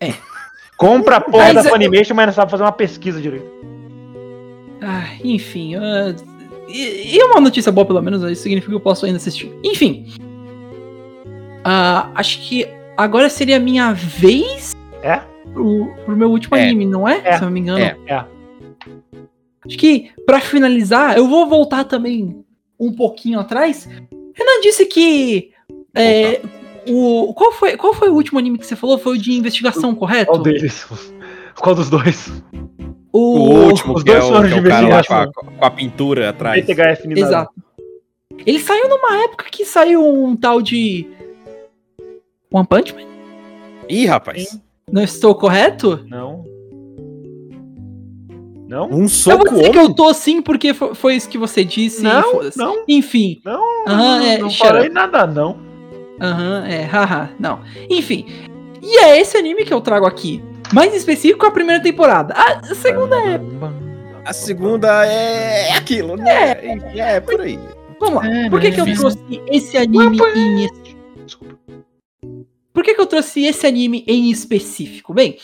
[0.00, 0.12] É.
[0.82, 3.46] Compra a porra Mas da é- Funimation, mas não sabe fazer uma pesquisa direito.
[4.80, 6.12] Ah, enfim, ah,
[6.68, 9.52] e, e uma notícia boa pelo menos, isso significa que eu posso ainda assistir.
[9.62, 10.06] Enfim,
[11.64, 12.66] ah, acho que
[12.96, 14.72] agora seria a minha vez
[15.02, 15.20] É?
[15.52, 16.64] pro, pro meu último É.
[16.64, 17.20] anime, não é?
[17.24, 17.32] É.
[17.36, 17.78] Se eu não me engano.
[17.78, 17.96] É.
[18.06, 18.24] É.
[19.64, 22.44] Acho que, pra finalizar, eu vou voltar também
[22.78, 23.88] um pouquinho atrás.
[24.34, 25.52] Renan disse que.
[25.94, 26.40] é,
[26.88, 28.98] o, qual, foi, qual foi o último anime que você falou?
[28.98, 30.30] Foi o de investigação, correto?
[30.32, 30.86] Qual deles?
[31.60, 32.30] Qual dos dois?
[33.12, 34.88] O, O, último, os que é dois o, foram que é de o cara lá
[34.88, 35.42] com investigação.
[35.54, 36.64] a, com a pintura atrás.
[36.64, 37.08] BTHF.
[37.18, 37.52] Exato.
[38.46, 41.06] Ele saiu numa época que saiu um tal de.
[42.50, 43.02] One Punch Man?
[43.88, 44.58] Ih, rapaz.
[44.90, 46.04] Não estou correto?
[46.08, 46.44] Não.
[48.66, 48.86] Não?
[48.86, 49.94] Um eu vou soco dizer que eu homem?
[49.94, 52.02] tô sim, porque fo- foi isso que você disse.
[52.02, 52.56] Não, foda-se.
[52.58, 52.84] não.
[52.88, 53.40] Enfim.
[53.44, 55.58] Não, Aham, é, não falei nada, não.
[56.22, 57.60] Aham, é, haha, não.
[57.90, 58.26] Enfim.
[58.80, 60.42] E é esse anime que eu trago aqui.
[60.72, 62.32] Mais específico, a primeira temporada.
[62.34, 63.40] A segunda é.
[64.24, 66.52] A segunda é, é aquilo, né?
[66.94, 67.58] É, é por aí.
[68.00, 68.48] Vamos lá.
[68.50, 69.18] Por que, que eu trouxe
[69.48, 70.64] esse anime em.
[70.64, 71.36] es-
[72.72, 75.12] Por que, que eu trouxe esse anime em específico?
[75.12, 75.36] Bem,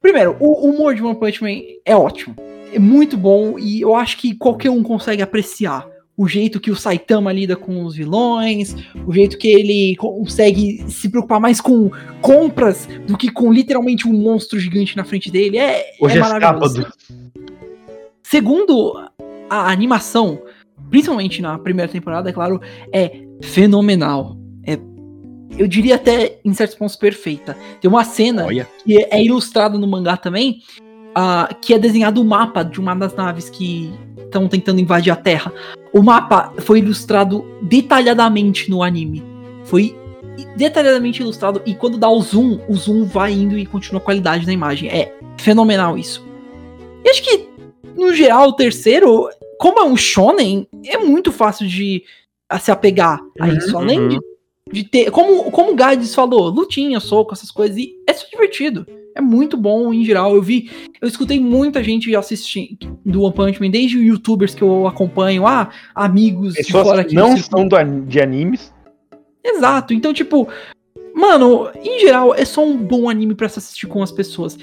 [0.00, 2.34] primeiro, o humor de One Punch Man é ótimo.
[2.72, 5.86] é muito bom e eu acho que qualquer um consegue apreciar
[6.16, 8.74] o jeito que o Saitama lida com os vilões,
[9.06, 11.90] o jeito que ele consegue se preocupar mais com
[12.22, 15.58] compras do que com literalmente um monstro gigante na frente dele.
[15.58, 16.82] É, Hoje é escapa maravilhoso.
[16.82, 17.56] do.
[18.22, 19.08] Segundo
[19.50, 20.40] a animação,
[20.90, 22.60] principalmente na primeira temporada, é claro,
[22.92, 24.36] é fenomenal.
[24.66, 24.78] É,
[25.58, 27.56] eu diria até em certos pontos perfeita.
[27.80, 28.66] Tem uma cena Olha.
[28.84, 30.62] que é ilustrada no mangá também,
[31.18, 35.16] ah, que é desenhado o mapa de uma das naves que estão tentando invadir a
[35.16, 35.50] Terra.
[35.90, 39.24] O mapa foi ilustrado detalhadamente no anime.
[39.64, 39.96] Foi
[40.58, 44.44] detalhadamente ilustrado e quando dá o zoom, o zoom vai indo e continua a qualidade
[44.44, 44.90] da imagem.
[44.90, 46.22] É fenomenal isso.
[47.02, 47.48] E acho que,
[47.96, 52.04] no geral, o terceiro, como é um shonen, é muito fácil de
[52.60, 53.78] se apegar a Uhum, isso.
[53.78, 54.08] Além uhum.
[54.08, 54.18] de,
[54.70, 58.86] de ter, como, como o Gades falou, lutinha, soco, essas coisas, e é só divertido.
[59.16, 60.34] É muito bom em geral.
[60.34, 64.86] Eu vi, eu escutei muita gente assistindo do One Punch Man, desde youtubers que eu
[64.86, 68.74] acompanho, ah, amigos de fora que não são do de animes.
[69.42, 69.94] Exato.
[69.94, 70.46] Então, tipo,
[71.14, 74.58] mano, em geral, é só um bom anime pra se assistir com as pessoas.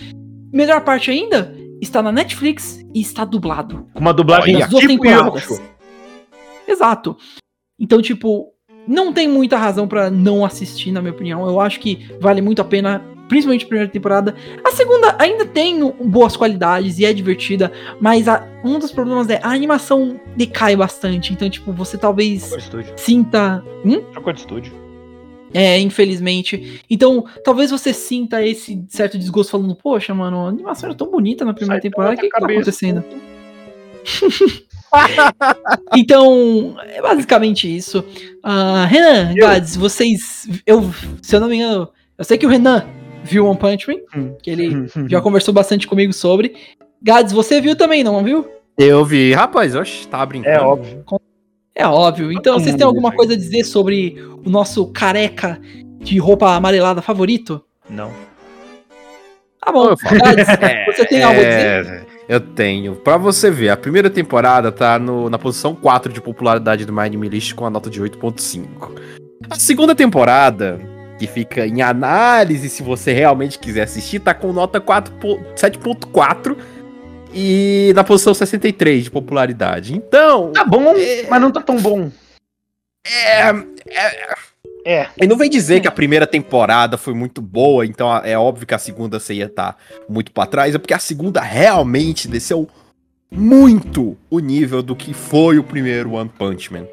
[0.53, 1.51] Melhor parte ainda,
[1.81, 3.87] está na Netflix e está dublado.
[3.91, 5.61] Com uma dublagem Olha, As duas tipo temporadas.
[6.67, 7.17] Exato.
[7.79, 8.53] Então, tipo,
[8.87, 11.47] não tem muita razão pra não assistir, na minha opinião.
[11.47, 14.35] Eu acho que vale muito a pena, principalmente a primeira temporada.
[14.63, 19.39] A segunda ainda tem boas qualidades e é divertida, mas a- um dos problemas é
[19.43, 21.33] a animação decai bastante.
[21.33, 22.51] Então, tipo, você talvez
[22.97, 23.63] sinta.
[23.85, 24.01] Hum?
[24.11, 24.73] Trocou de estúdio.
[25.53, 26.81] É, infelizmente.
[26.89, 31.45] Então, talvez você sinta esse certo desgosto falando, poxa, mano, a animação era tão bonita
[31.45, 33.03] na primeira Saitama temporada, o que, que tá acontecendo?
[35.95, 38.03] então, é basicamente isso.
[38.41, 39.33] Ah, Renan.
[39.35, 40.47] Gads, vocês.
[40.65, 42.85] Eu, se eu não me engano, eu sei que o Renan
[43.23, 44.35] viu One Punch Man, Hum.
[44.41, 46.55] que ele já conversou bastante comigo sobre.
[47.01, 48.47] Gads, você viu também, não viu?
[48.77, 49.33] Eu vi.
[49.33, 50.55] Rapaz, oxe, tava brincando.
[50.55, 51.03] É óbvio.
[51.75, 52.31] É óbvio.
[52.31, 54.15] Então, vocês têm alguma coisa a dizer sobre
[54.45, 55.59] o nosso careca
[55.99, 57.63] de roupa amarelada favorito?
[57.89, 58.11] Não.
[59.63, 60.19] Tá bom, Eu falo.
[60.19, 61.85] Gads, É, você tem algo a dizer?
[61.85, 62.95] é, Eu tenho.
[62.95, 67.01] Pra você ver, a primeira temporada tá no- na posição 4 de popularidade do My
[67.01, 68.91] Anime List com a nota de 8.5.
[69.49, 70.79] A segunda temporada,
[71.25, 76.57] que fica em análise se você realmente quiser assistir, tá com nota 4 po- 7.4
[77.33, 79.95] e na posição 63 de popularidade.
[79.95, 81.25] Então, Tá bom, É.
[81.29, 82.11] mas não tá tão bom.
[83.05, 83.51] é,
[84.85, 85.07] É.
[85.21, 88.73] E não vem dizer que a primeira temporada foi muito boa, então é óbvio que
[88.73, 89.77] a segunda você ia estar
[90.09, 92.67] muito pra trás, é porque a segunda realmente desceu
[93.31, 96.85] muito o nível do que foi o primeiro One Punch Man.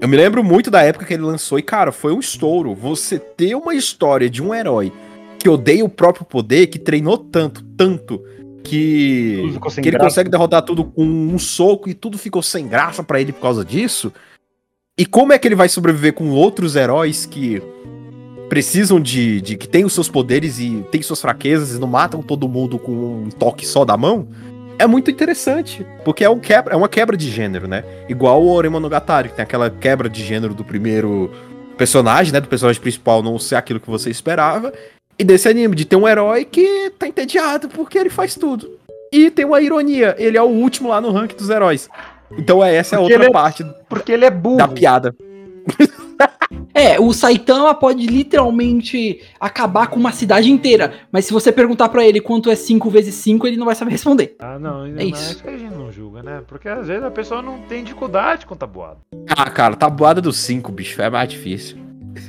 [0.00, 2.74] Eu me lembro muito da época que ele lançou e, cara, foi um estouro.
[2.74, 4.92] Você ter uma história de um herói
[5.38, 8.22] que odeia o próprio poder, que treinou tanto, tanto,
[8.62, 9.42] que,
[9.74, 10.04] que ele graça.
[10.04, 13.64] consegue derrotar tudo com um soco e tudo ficou sem graça pra ele por causa
[13.64, 14.12] disso.
[14.96, 17.62] E como é que ele vai sobreviver com outros heróis que
[18.48, 22.22] precisam de, de que tem os seus poderes e tem suas fraquezas e não matam
[22.22, 24.28] todo mundo com um toque só da mão?
[24.82, 27.84] É muito interessante, porque é, um quebra, é uma quebra de gênero, né?
[28.08, 31.30] Igual o Oremonogatari, que tem aquela quebra de gênero do primeiro
[31.78, 32.40] personagem, né?
[32.40, 34.72] Do personagem principal não ser aquilo que você esperava.
[35.16, 38.76] E desse anime, de ter um herói que tá entediado porque ele faz tudo.
[39.12, 41.88] E tem uma ironia, ele é o último lá no ranking dos heróis.
[42.36, 44.56] Então é essa é outra é parte Porque ele é burro.
[44.56, 45.14] da piada.
[46.74, 52.06] É, o Saitama pode literalmente acabar com uma cidade inteira, mas se você perguntar pra
[52.06, 54.36] ele quanto é 5 vezes 5, ele não vai saber responder.
[54.38, 55.42] Ah, não, É isso.
[55.42, 56.42] que a gente não julga, né?
[56.46, 59.00] Porque às vezes a pessoa não tem dificuldade com tabuado.
[59.28, 61.76] Ah, cara, tabuada dos 5, bicho, é mais difícil.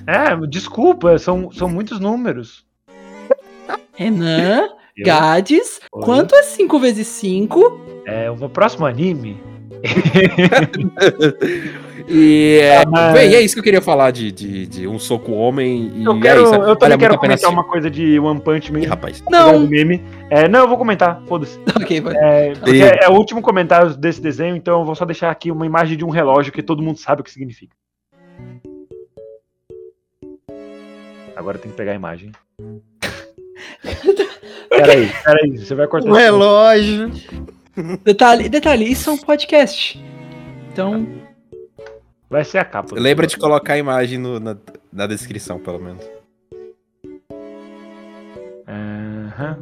[0.07, 2.65] É, desculpa, são, são muitos números.
[3.95, 8.03] Renan, Gades, quanto é 5 vezes 5?
[8.05, 9.41] É, o próximo anime.
[12.05, 14.99] E é, Ah, mas- bem, é isso que eu queria falar de, de, de um
[14.99, 15.89] soco homem.
[15.95, 17.53] E Eu, é quero, isso, eu também quero comentar assistir.
[17.53, 18.81] uma coisa de One Punch Man.
[18.81, 19.23] Ih, rapaz.
[19.29, 20.03] Não, meme.
[20.29, 21.57] É, não, eu vou comentar, foda-se.
[21.81, 22.13] ok, vai.
[22.17, 25.65] É, E- é o último comentário desse desenho, então eu vou só deixar aqui uma
[25.65, 27.73] imagem de um relógio que todo mundo sabe o que significa.
[31.37, 32.31] Agora tem que pegar a imagem.
[34.69, 36.09] Peraí, peraí, você vai cortar.
[36.09, 37.11] Um relógio.
[38.03, 39.99] Detalhe, detalhe, isso é um podcast.
[40.71, 41.07] Então,
[42.29, 42.95] Vai ser a capa.
[42.99, 44.57] Lembra de colocar a imagem no- na,
[44.91, 46.03] na descrição, pelo menos.
[48.67, 49.57] Aham.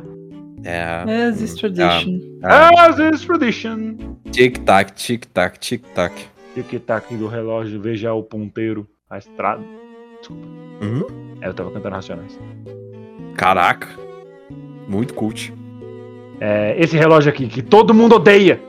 [0.63, 1.03] É.
[1.27, 2.19] as is tradition.
[2.43, 3.97] Ah, As is tradition.
[4.31, 6.13] tic-tac, tic-tac, tic-tac.
[6.53, 9.63] Tic-tac do relógio, veja o ponteiro, a estrada.
[10.19, 10.45] Desculpa.
[10.81, 11.37] Uhum.
[11.41, 12.37] É, eu tava cantando Racionais.
[13.35, 13.87] Caraca.
[14.87, 15.51] Muito cult.
[16.43, 18.59] É, esse relógio aqui, que todo mundo odeia.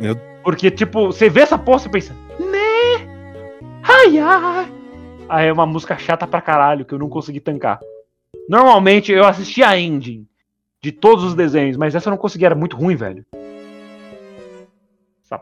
[0.00, 3.06] Meu- Porque, tipo, você vê essa porra e pensa, né?
[3.82, 4.72] Ai, ai.
[5.28, 7.78] Aí é uma música chata pra caralho que eu não consegui tancar.
[8.48, 10.26] Normalmente eu assisti a ending
[10.82, 13.24] de todos os desenhos, mas essa eu não consegui, era muito ruim, velho.
[15.24, 15.38] Essa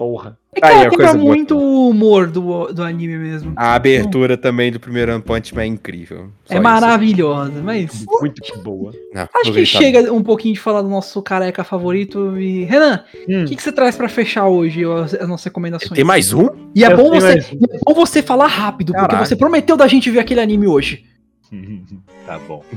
[0.00, 0.38] porra.
[0.54, 3.52] É que Aí, ela a quebra coisa boa muito o humor do, do anime mesmo.
[3.54, 6.30] A abertura também do primeiro One Punch Man é incrível.
[6.46, 6.62] Só é isso.
[6.62, 8.06] maravilhosa, mas.
[8.18, 8.92] Muito boa.
[9.12, 12.40] Não, Acho vou que chega um pouquinho de falar do nosso careca favorito.
[12.40, 12.64] E.
[12.64, 13.42] Renan, Hum.
[13.42, 15.92] o que, que você traz pra fechar hoje as, as nossas recomendações?
[15.92, 16.48] Tem mais um?
[16.74, 17.58] E é bom, você, mais um.
[17.70, 21.04] é bom você falar rápido, porque você prometeu da gente ver aquele anime hoje.
[22.26, 22.64] tá bom.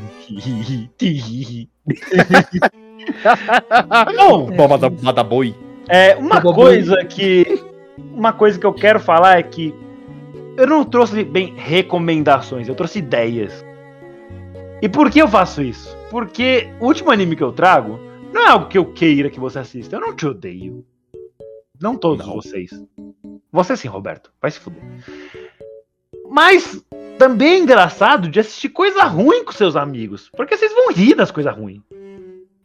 [4.80, 5.54] Da, da, da boi.
[5.88, 7.62] É, uma coisa que.
[8.12, 9.74] Uma coisa que eu quero falar é que
[10.58, 13.64] eu não trouxe bem recomendações, eu trouxe ideias.
[14.82, 15.96] E por que eu faço isso?
[16.10, 18.00] Porque o último anime que eu trago
[18.34, 19.96] não é algo que eu queira que você assista.
[19.96, 20.84] Eu não te odeio.
[21.80, 22.36] Não todos Não.
[22.36, 22.72] vocês.
[23.52, 24.32] Você sim, Roberto.
[24.42, 24.82] Vai se fuder.
[26.30, 26.84] Mas
[27.18, 30.30] também é engraçado de assistir coisa ruim com seus amigos.
[30.36, 31.82] Porque vocês vão rir das coisas ruins.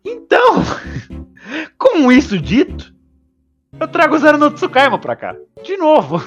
[0.05, 0.57] Então,
[1.79, 2.95] com isso dito,
[3.81, 5.37] eu trago o Zero no Tsukaima pra cá.
[5.63, 6.23] De novo.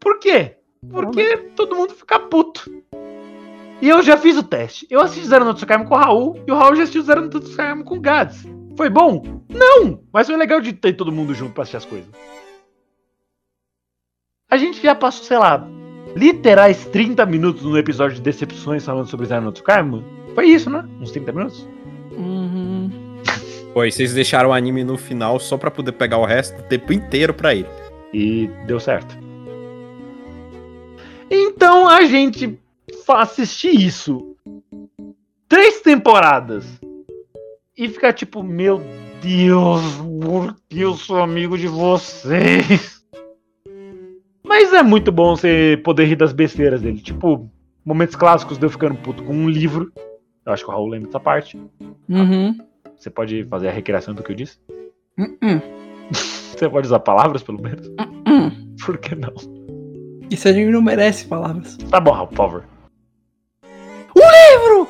[0.00, 0.56] Por quê?
[0.90, 2.70] Porque todo mundo fica puto.
[3.80, 4.86] E eu já fiz o teste.
[4.90, 7.28] Eu assisti Zero no Tsukaima com o Raul e o Raul já assistiu Zero no
[7.28, 8.44] Tsukaima com o Gads.
[8.76, 9.22] Foi bom?
[9.48, 10.02] Não!
[10.12, 12.10] Mas foi legal de ter todo mundo junto pra assistir as coisas.
[14.50, 15.66] A gente já passou, sei lá,
[16.14, 20.02] literais 30 minutos no episódio de Decepções falando sobre Zero no Tsukaima.
[20.34, 20.86] Foi isso, né?
[21.00, 21.68] Uns 30 minutos?
[22.12, 23.01] Uhum.
[23.72, 26.92] Foi, vocês deixaram o anime no final só pra poder pegar o resto do tempo
[26.92, 27.68] inteiro pra ele.
[28.12, 29.16] E deu certo.
[31.30, 32.58] Então a gente
[33.08, 34.36] assistir isso
[35.48, 36.66] três temporadas
[37.76, 38.82] e ficar tipo, meu
[39.22, 39.82] Deus,
[40.20, 43.02] por que eu sou amigo de vocês?
[44.42, 47.00] Mas é muito bom você poder rir das besteiras dele.
[47.00, 47.50] Tipo,
[47.84, 49.92] momentos clássicos de eu ficando puto com um livro.
[50.44, 51.58] Eu acho que o Raul lembra dessa parte.
[52.08, 52.58] Uhum.
[53.02, 54.58] Você pode fazer a recriação do que eu disse?
[55.18, 55.60] Uhum.
[56.14, 57.88] Você pode usar palavras, pelo menos?
[57.88, 58.76] Uhum.
[58.86, 59.32] Por que não?
[60.30, 61.76] Esse anime não merece palavras.
[61.90, 62.64] Tá bom, Raul, por favor.
[64.14, 64.88] Livro!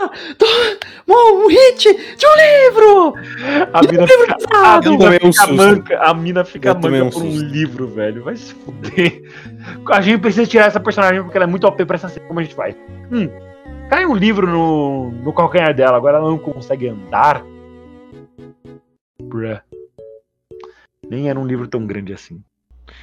[0.00, 0.10] Ah,
[1.06, 3.14] do, um hit de um livro!
[3.74, 5.54] A mina livro fica, a mina um fica susto.
[5.54, 8.24] manca, a mina fica tomei manca um por um livro, velho.
[8.24, 9.22] Vai se fuder.
[9.92, 12.26] A gente precisa tirar essa personagem porque ela é muito OP pra essa série.
[12.26, 12.74] Como a gente faz?
[13.12, 13.28] Hum,
[13.88, 17.42] cai um livro no, no calcanhar dela, agora ela não consegue andar.
[19.20, 19.60] Bruh.
[21.08, 22.42] Nem era um livro tão grande assim.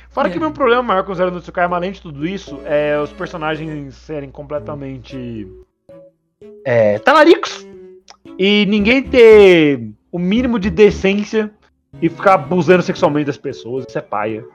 [0.09, 0.31] Fora É.
[0.31, 3.11] que o meu problema maior com Zero no Tsukaima, além de tudo isso, é os
[3.11, 5.47] personagens serem completamente.
[6.63, 7.67] É, talaricos.
[8.37, 11.51] E ninguém ter o mínimo de decência
[12.01, 13.85] e ficar abusando sexualmente das pessoas.
[13.87, 14.45] Isso é paia.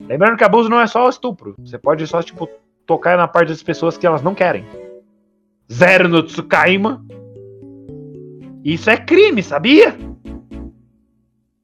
[0.00, 1.54] Lembrando que abuso não é só estupro.
[1.58, 2.48] Você pode só, tipo,
[2.86, 4.64] tocar na parte das pessoas que elas não querem.
[5.72, 7.04] Zero no Tsukaima.
[8.64, 9.96] Isso é crime, sabia?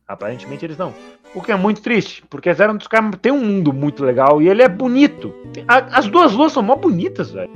[0.06, 0.92] Aparentemente eles não.
[1.34, 4.48] O que é muito triste, porque Zero no Tsukaima tem um mundo muito legal e
[4.48, 5.32] ele é bonito.
[5.68, 7.50] As duas luas são mó bonitas, velho.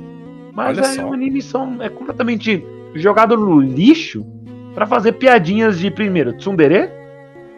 [0.53, 1.09] Mas aí só.
[1.09, 2.65] o anime são, é completamente
[2.95, 4.25] jogado no lixo
[4.73, 6.89] pra fazer piadinhas de, primeiro, tsundere,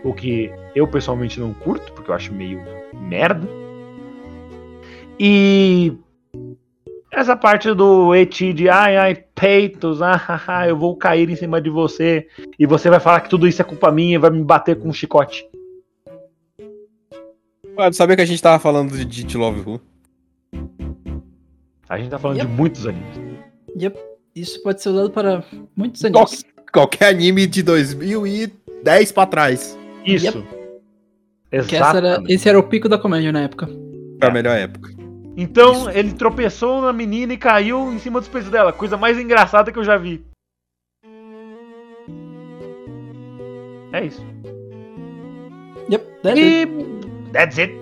[0.04, 2.60] o que eu pessoalmente não curto, porque eu acho meio
[2.94, 3.48] merda.
[5.20, 5.94] E
[7.12, 11.36] essa parte do eti de ai ai peitos, ah, ah, ah, eu vou cair em
[11.36, 12.28] cima de você
[12.60, 14.90] e você vai falar que tudo isso é culpa minha e vai me bater com
[14.90, 15.46] um chicote.
[17.78, 19.82] Ah, sabia que a gente tava falando de, de Te Love Who?
[21.88, 22.50] A gente tá falando Yep.
[22.50, 23.18] de muitos animes.
[23.80, 23.98] Yep.
[24.36, 25.44] Isso pode ser usado para
[25.76, 26.44] muitos animes.
[26.74, 29.78] Qualquer anime de 2010 pra trás.
[30.06, 30.44] Isso.
[31.52, 32.24] Era- Exato.
[32.28, 33.70] esse era o pico da comédia na época.
[34.20, 34.92] Pra melhor época.
[35.40, 38.74] Então ele tropeçou na menina e caiu em cima dos peitos dela.
[38.74, 40.26] Coisa mais engraçada que eu já vi.
[43.94, 44.26] É isso.
[45.92, 46.72] Yep, that's it.
[46.72, 47.32] E.
[47.32, 47.74] That's it.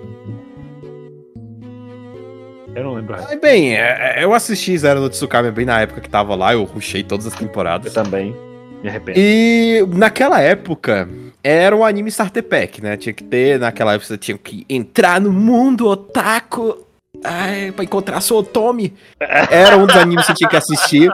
[2.76, 3.16] Eu não lembro.
[3.18, 6.53] Mas bem, é- é- eu assisti Zero no Tsukami bem na época que tava lá,
[6.53, 7.93] eu rushei todas as Eu temporadas.
[7.93, 8.36] também.
[8.84, 9.18] Me arrependo.
[9.18, 11.08] E naquela época
[11.41, 12.97] era um anime starter pack, né?
[12.97, 16.86] Tinha que ter, naquela época você tinha que entrar no mundo otaku
[17.24, 18.93] ai, pra encontrar seu Otome.
[19.20, 21.11] Era um dos animes que você tinha que assistir.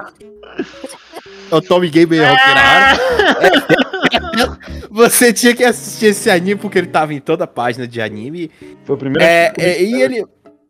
[1.52, 3.72] Otome Gamer Rock'n'Roll.
[4.90, 8.52] Você tinha que assistir esse anime porque ele tava em toda a página de anime.
[8.84, 9.24] Foi o primeiro.
[9.24, 10.26] É, é, e ele.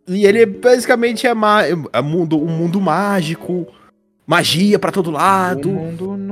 [0.07, 3.67] E ele basicamente é, ma- é mundo, um mundo mágico.
[4.25, 5.71] magia pra todo lado,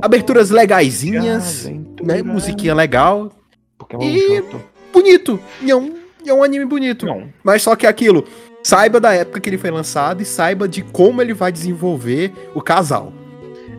[0.02, 1.66] aberturas legaisinhas,
[2.02, 2.22] né?
[2.22, 3.32] Musiquinha legal.
[3.78, 4.60] Pokémon E- Johto.
[4.92, 5.40] Bonito.
[5.62, 5.94] E é um,
[6.24, 7.06] e é um anime bonito.
[7.06, 7.28] Não.
[7.44, 8.24] Mas só que é aquilo,
[8.62, 12.60] saiba da época que ele foi lançado e saiba de como ele vai desenvolver o
[12.60, 13.12] casal.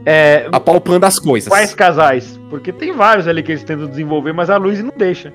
[0.05, 1.47] É, Apalpando as coisas.
[1.47, 2.39] quais casais?
[2.49, 5.31] Porque tem vários ali que eles tentam desenvolver, mas a Luiz não deixa.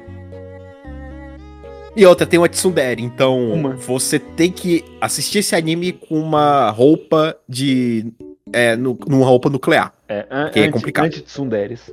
[1.94, 3.70] E outra, tem uma Tsundere, então Uma.
[3.76, 8.12] você tem que assistir esse anime com uma roupa de.
[8.52, 9.92] É, nu- numa roupa nuclear.
[10.08, 10.22] É,
[10.52, 11.06] Que é anti- complicado.
[11.06, 11.90] Anti-Tsunderes.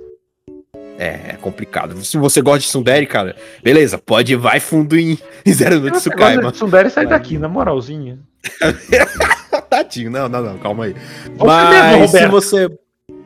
[0.97, 1.99] É, é complicado.
[2.03, 5.17] Se você gosta de Tsundere, cara, beleza, pode ir, vai fundo em,
[5.51, 6.43] Zero no Se você gosta Tsukaima.
[6.43, 8.19] de Tsundere, sai daqui, na moralzinha.
[9.69, 10.93] Tadinho, não, não, não, calma aí.
[11.37, 12.69] Você Mas mesmo, se você,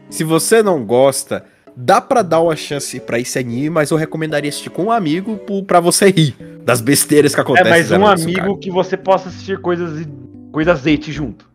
[0.10, 1.44] se você não gosta,
[1.76, 5.38] dá pra dar uma chance pra esse anime, mas eu recomendaria assistir com um amigo
[5.66, 7.70] pra você rir das besteiras que É, acontecem.
[7.70, 10.08] mas em Zero um amigo que você possa assistir coisas
[10.52, 11.48] coisas zete junto.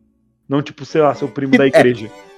[0.48, 1.68] Não tipo, sei lá, seu primo da É.
[1.68, 2.06] igreja.
[2.06, 2.31] É,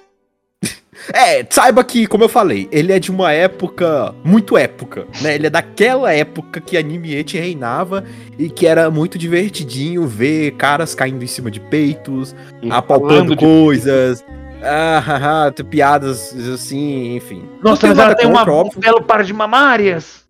[1.50, 5.34] saiba que, como eu falei, ele é de uma época muito época, né?
[5.34, 8.04] Ele é daquela época que anime ete reinava
[8.38, 13.44] e que era muito divertidinho ver caras caindo em cima de peitos, E apalpando de-
[13.44, 14.24] coisas,
[14.62, 17.42] ah, haha, tem piadas assim, enfim.
[17.62, 18.80] Nossa, mas ela tem uma, contra, um óbvio.
[18.80, 20.24] belo par de mamárias.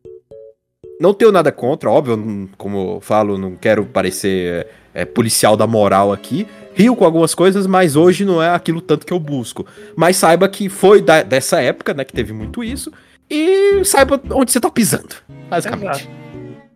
[1.01, 6.13] Não tenho nada contra, óbvio, como eu falo, não quero parecer é, policial da moral
[6.13, 6.47] aqui.
[6.75, 9.67] Rio com algumas coisas, mas hoje não é aquilo tanto que eu busco.
[9.97, 12.93] Mas saiba que foi da- dessa época, né, que teve muito isso.
[13.31, 15.15] E saiba onde você tá pisando,
[15.49, 16.03] basicamente.
[16.03, 16.11] Exato.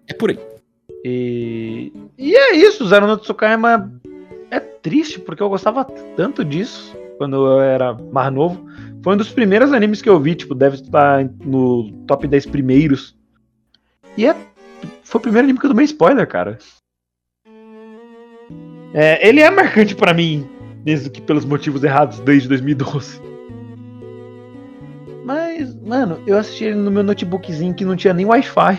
[0.09, 0.39] É por aí.
[1.05, 3.93] E, e é isso, Zero no Tsukaima
[4.51, 5.85] é triste, porque eu gostava
[6.17, 8.67] tanto disso quando eu era mais novo.
[9.03, 13.17] Foi um dos primeiros animes que eu vi, tipo, deve estar no top 10 primeiros.
[14.17, 14.35] E é,
[15.05, 16.59] foi o primeiro anime que eu tomei spoiler, cara.
[18.95, 20.49] É, ele é marcante pra mim,
[20.85, 23.21] mesmo que pelos motivos errados desde 2012.
[25.25, 28.79] Mas, mano, eu assisti ele no meu notebookzinho que não tinha nem Wi-Fi.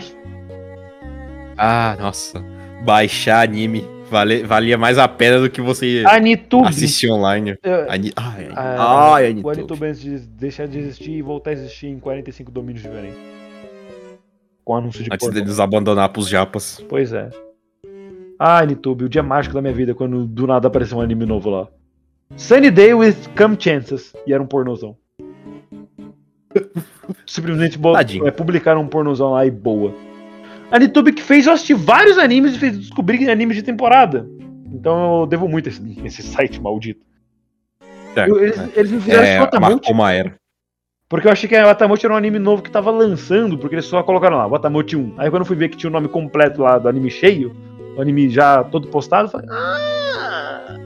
[1.56, 2.42] Ah, nossa.
[2.84, 6.66] Baixar anime vale, valia mais a pena do que você Anitube.
[6.66, 7.56] assistir online.
[7.62, 8.12] Eu- Ani...
[8.16, 9.58] Ai, ai, Ah, ai, o Anitube.
[9.58, 13.18] Anitube antes de deixar de existir e voltar a existir em 45 domínios diferentes.
[14.64, 15.40] Com anúncio de Antes pornô.
[15.40, 16.84] deles abandonar pros japas.
[16.88, 17.28] Pois é.
[18.42, 21.50] Ah, Anitube, o dia mágico da minha vida quando do nada apareceu um anime novo
[21.50, 21.68] lá.
[22.36, 24.14] Sunny Day with Come Chances.
[24.26, 24.96] E era um pornozão.
[27.26, 28.26] Simplesmente Tadinho.
[28.26, 29.92] é, publicaram um pornozão lá e boa.
[30.70, 34.26] Anitube que fez eu assistir vários animes e fez descobrir animes de temporada.
[34.72, 37.04] Então eu devo muito a esse, esse site maldito.
[38.16, 40.34] É, Eu- eles, eles me fizeram é, Watamote, uma era.
[41.08, 43.84] porque eu achei que a Watamote era um anime novo que tava lançando, porque eles
[43.84, 45.14] só colocaram lá, Watamote 1.
[45.18, 47.54] Aí quando eu fui ver que tinha o nome completo lá do anime cheio,
[47.96, 50.76] o anime já todo postado, eu falei, ah!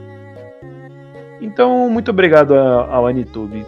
[1.41, 3.65] Então, muito obrigado a- ao Anitube.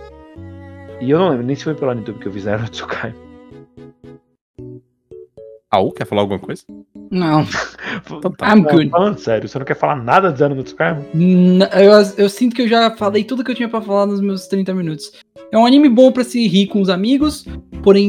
[1.00, 3.14] E eu não lembro nem se foi pelo Anitube que eu vi Zero no Tsukai.
[5.72, 6.64] Raul, quer falar alguma coisa?
[7.12, 7.46] Não.
[8.10, 8.54] Então tá.
[8.54, 8.90] I'm good.
[8.90, 10.96] Falando sério, você não quer falar nada de Zero no Tsukai?
[11.14, 11.92] N- Eu,
[12.24, 14.74] eu sinto que eu já falei tudo que eu tinha pra falar nos meus 30
[14.74, 15.12] minutos.
[15.52, 17.46] É um anime bom pra se rir com os amigos,
[17.84, 18.08] porém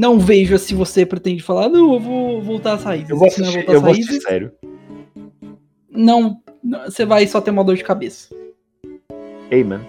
[0.00, 3.10] não vejo se você pretende falar, não, eu vou voltar às raízes.
[3.10, 4.52] Eu vou assistir, voltar eu vou assistir raízes, sério.
[5.96, 6.40] Não,
[6.84, 8.34] você vai só ter uma dor de cabeça.
[9.50, 9.84] Ei, mano.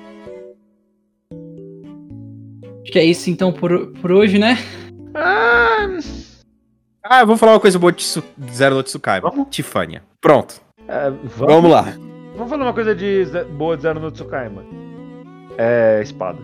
[2.84, 4.58] Acho que é isso então por, por hoje, né?
[5.14, 5.88] Ah,
[7.04, 9.30] Ah, eu vou falar uma coisa boa de Tsu- de Zero no Tsukaima.
[9.30, 9.48] Vamos?
[9.50, 10.04] Tifânia.
[10.22, 10.62] Pronto.
[10.88, 11.82] é, vamos, Vamos lá.
[12.36, 13.26] vamos falar uma coisa de
[13.58, 14.64] boa de Zero no Tsukaima.
[15.58, 16.38] É espada.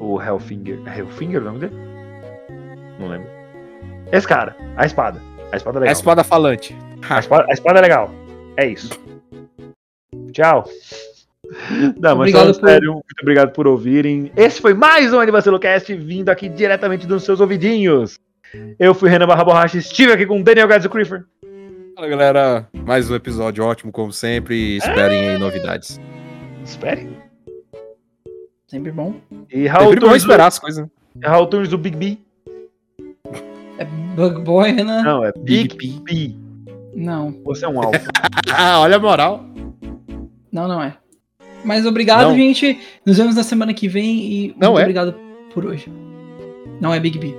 [0.00, 0.80] O Hellfinger.
[0.86, 1.74] É Hellfinger o nome dele?
[2.98, 3.28] Não lembro.
[4.12, 5.20] Esse cara, a espada.
[5.52, 5.92] A espada é A legal.
[5.92, 6.76] espada falante.
[7.10, 8.10] A espada, a espada é legal.
[8.56, 8.90] É isso.
[10.32, 10.64] Tchau.
[12.00, 14.32] Não, mas Obrigado por- sério, muito obrigado por ouvirem.
[14.36, 18.18] Esse foi mais um AnivaciloCast vindo aqui diretamente dos seus ouvidinhos.
[18.78, 21.24] Eu fui Renan Barra Borracha, estive aqui com Daniel Gadzo Creeper.
[21.94, 22.68] Fala, galera.
[22.72, 24.76] Mais um episódio ótimo, como sempre.
[24.76, 26.00] Esperem aí novidades.
[26.64, 27.08] Espere.
[28.66, 29.14] Sempre bom.
[29.52, 30.86] E Raul Sempre bom esperar as coisas.
[31.14, 32.18] do, Raul Tunes do Big B.
[33.78, 33.84] É
[34.16, 35.02] Bug Boy, né?
[35.02, 36.34] Não, é Big, Big B.
[36.94, 38.00] Não, Você é um alfa.
[38.56, 39.44] Ah, olha a moral.
[40.52, 40.96] não, não é.
[41.64, 42.34] Mas obrigado, Não.
[42.36, 42.78] gente.
[43.06, 44.82] Nos vemos na semana que vem e Não muito é?
[44.82, 45.14] obrigado
[45.52, 45.90] por hoje.
[46.80, 47.34] Não é Big B.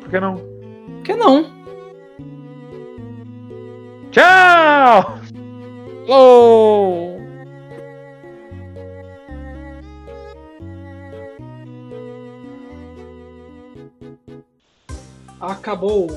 [0.00, 0.34] Por que não?
[0.36, 1.44] Por que não?
[4.10, 5.18] Tchau!
[6.08, 7.16] Alô!
[15.40, 16.08] Acabou.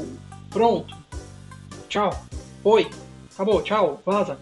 [0.50, 0.96] Pronto.
[1.88, 2.12] Tchau.
[2.62, 2.90] Foi.
[3.34, 3.62] Acabou.
[3.62, 4.02] Tchau.
[4.06, 4.38] Vaza.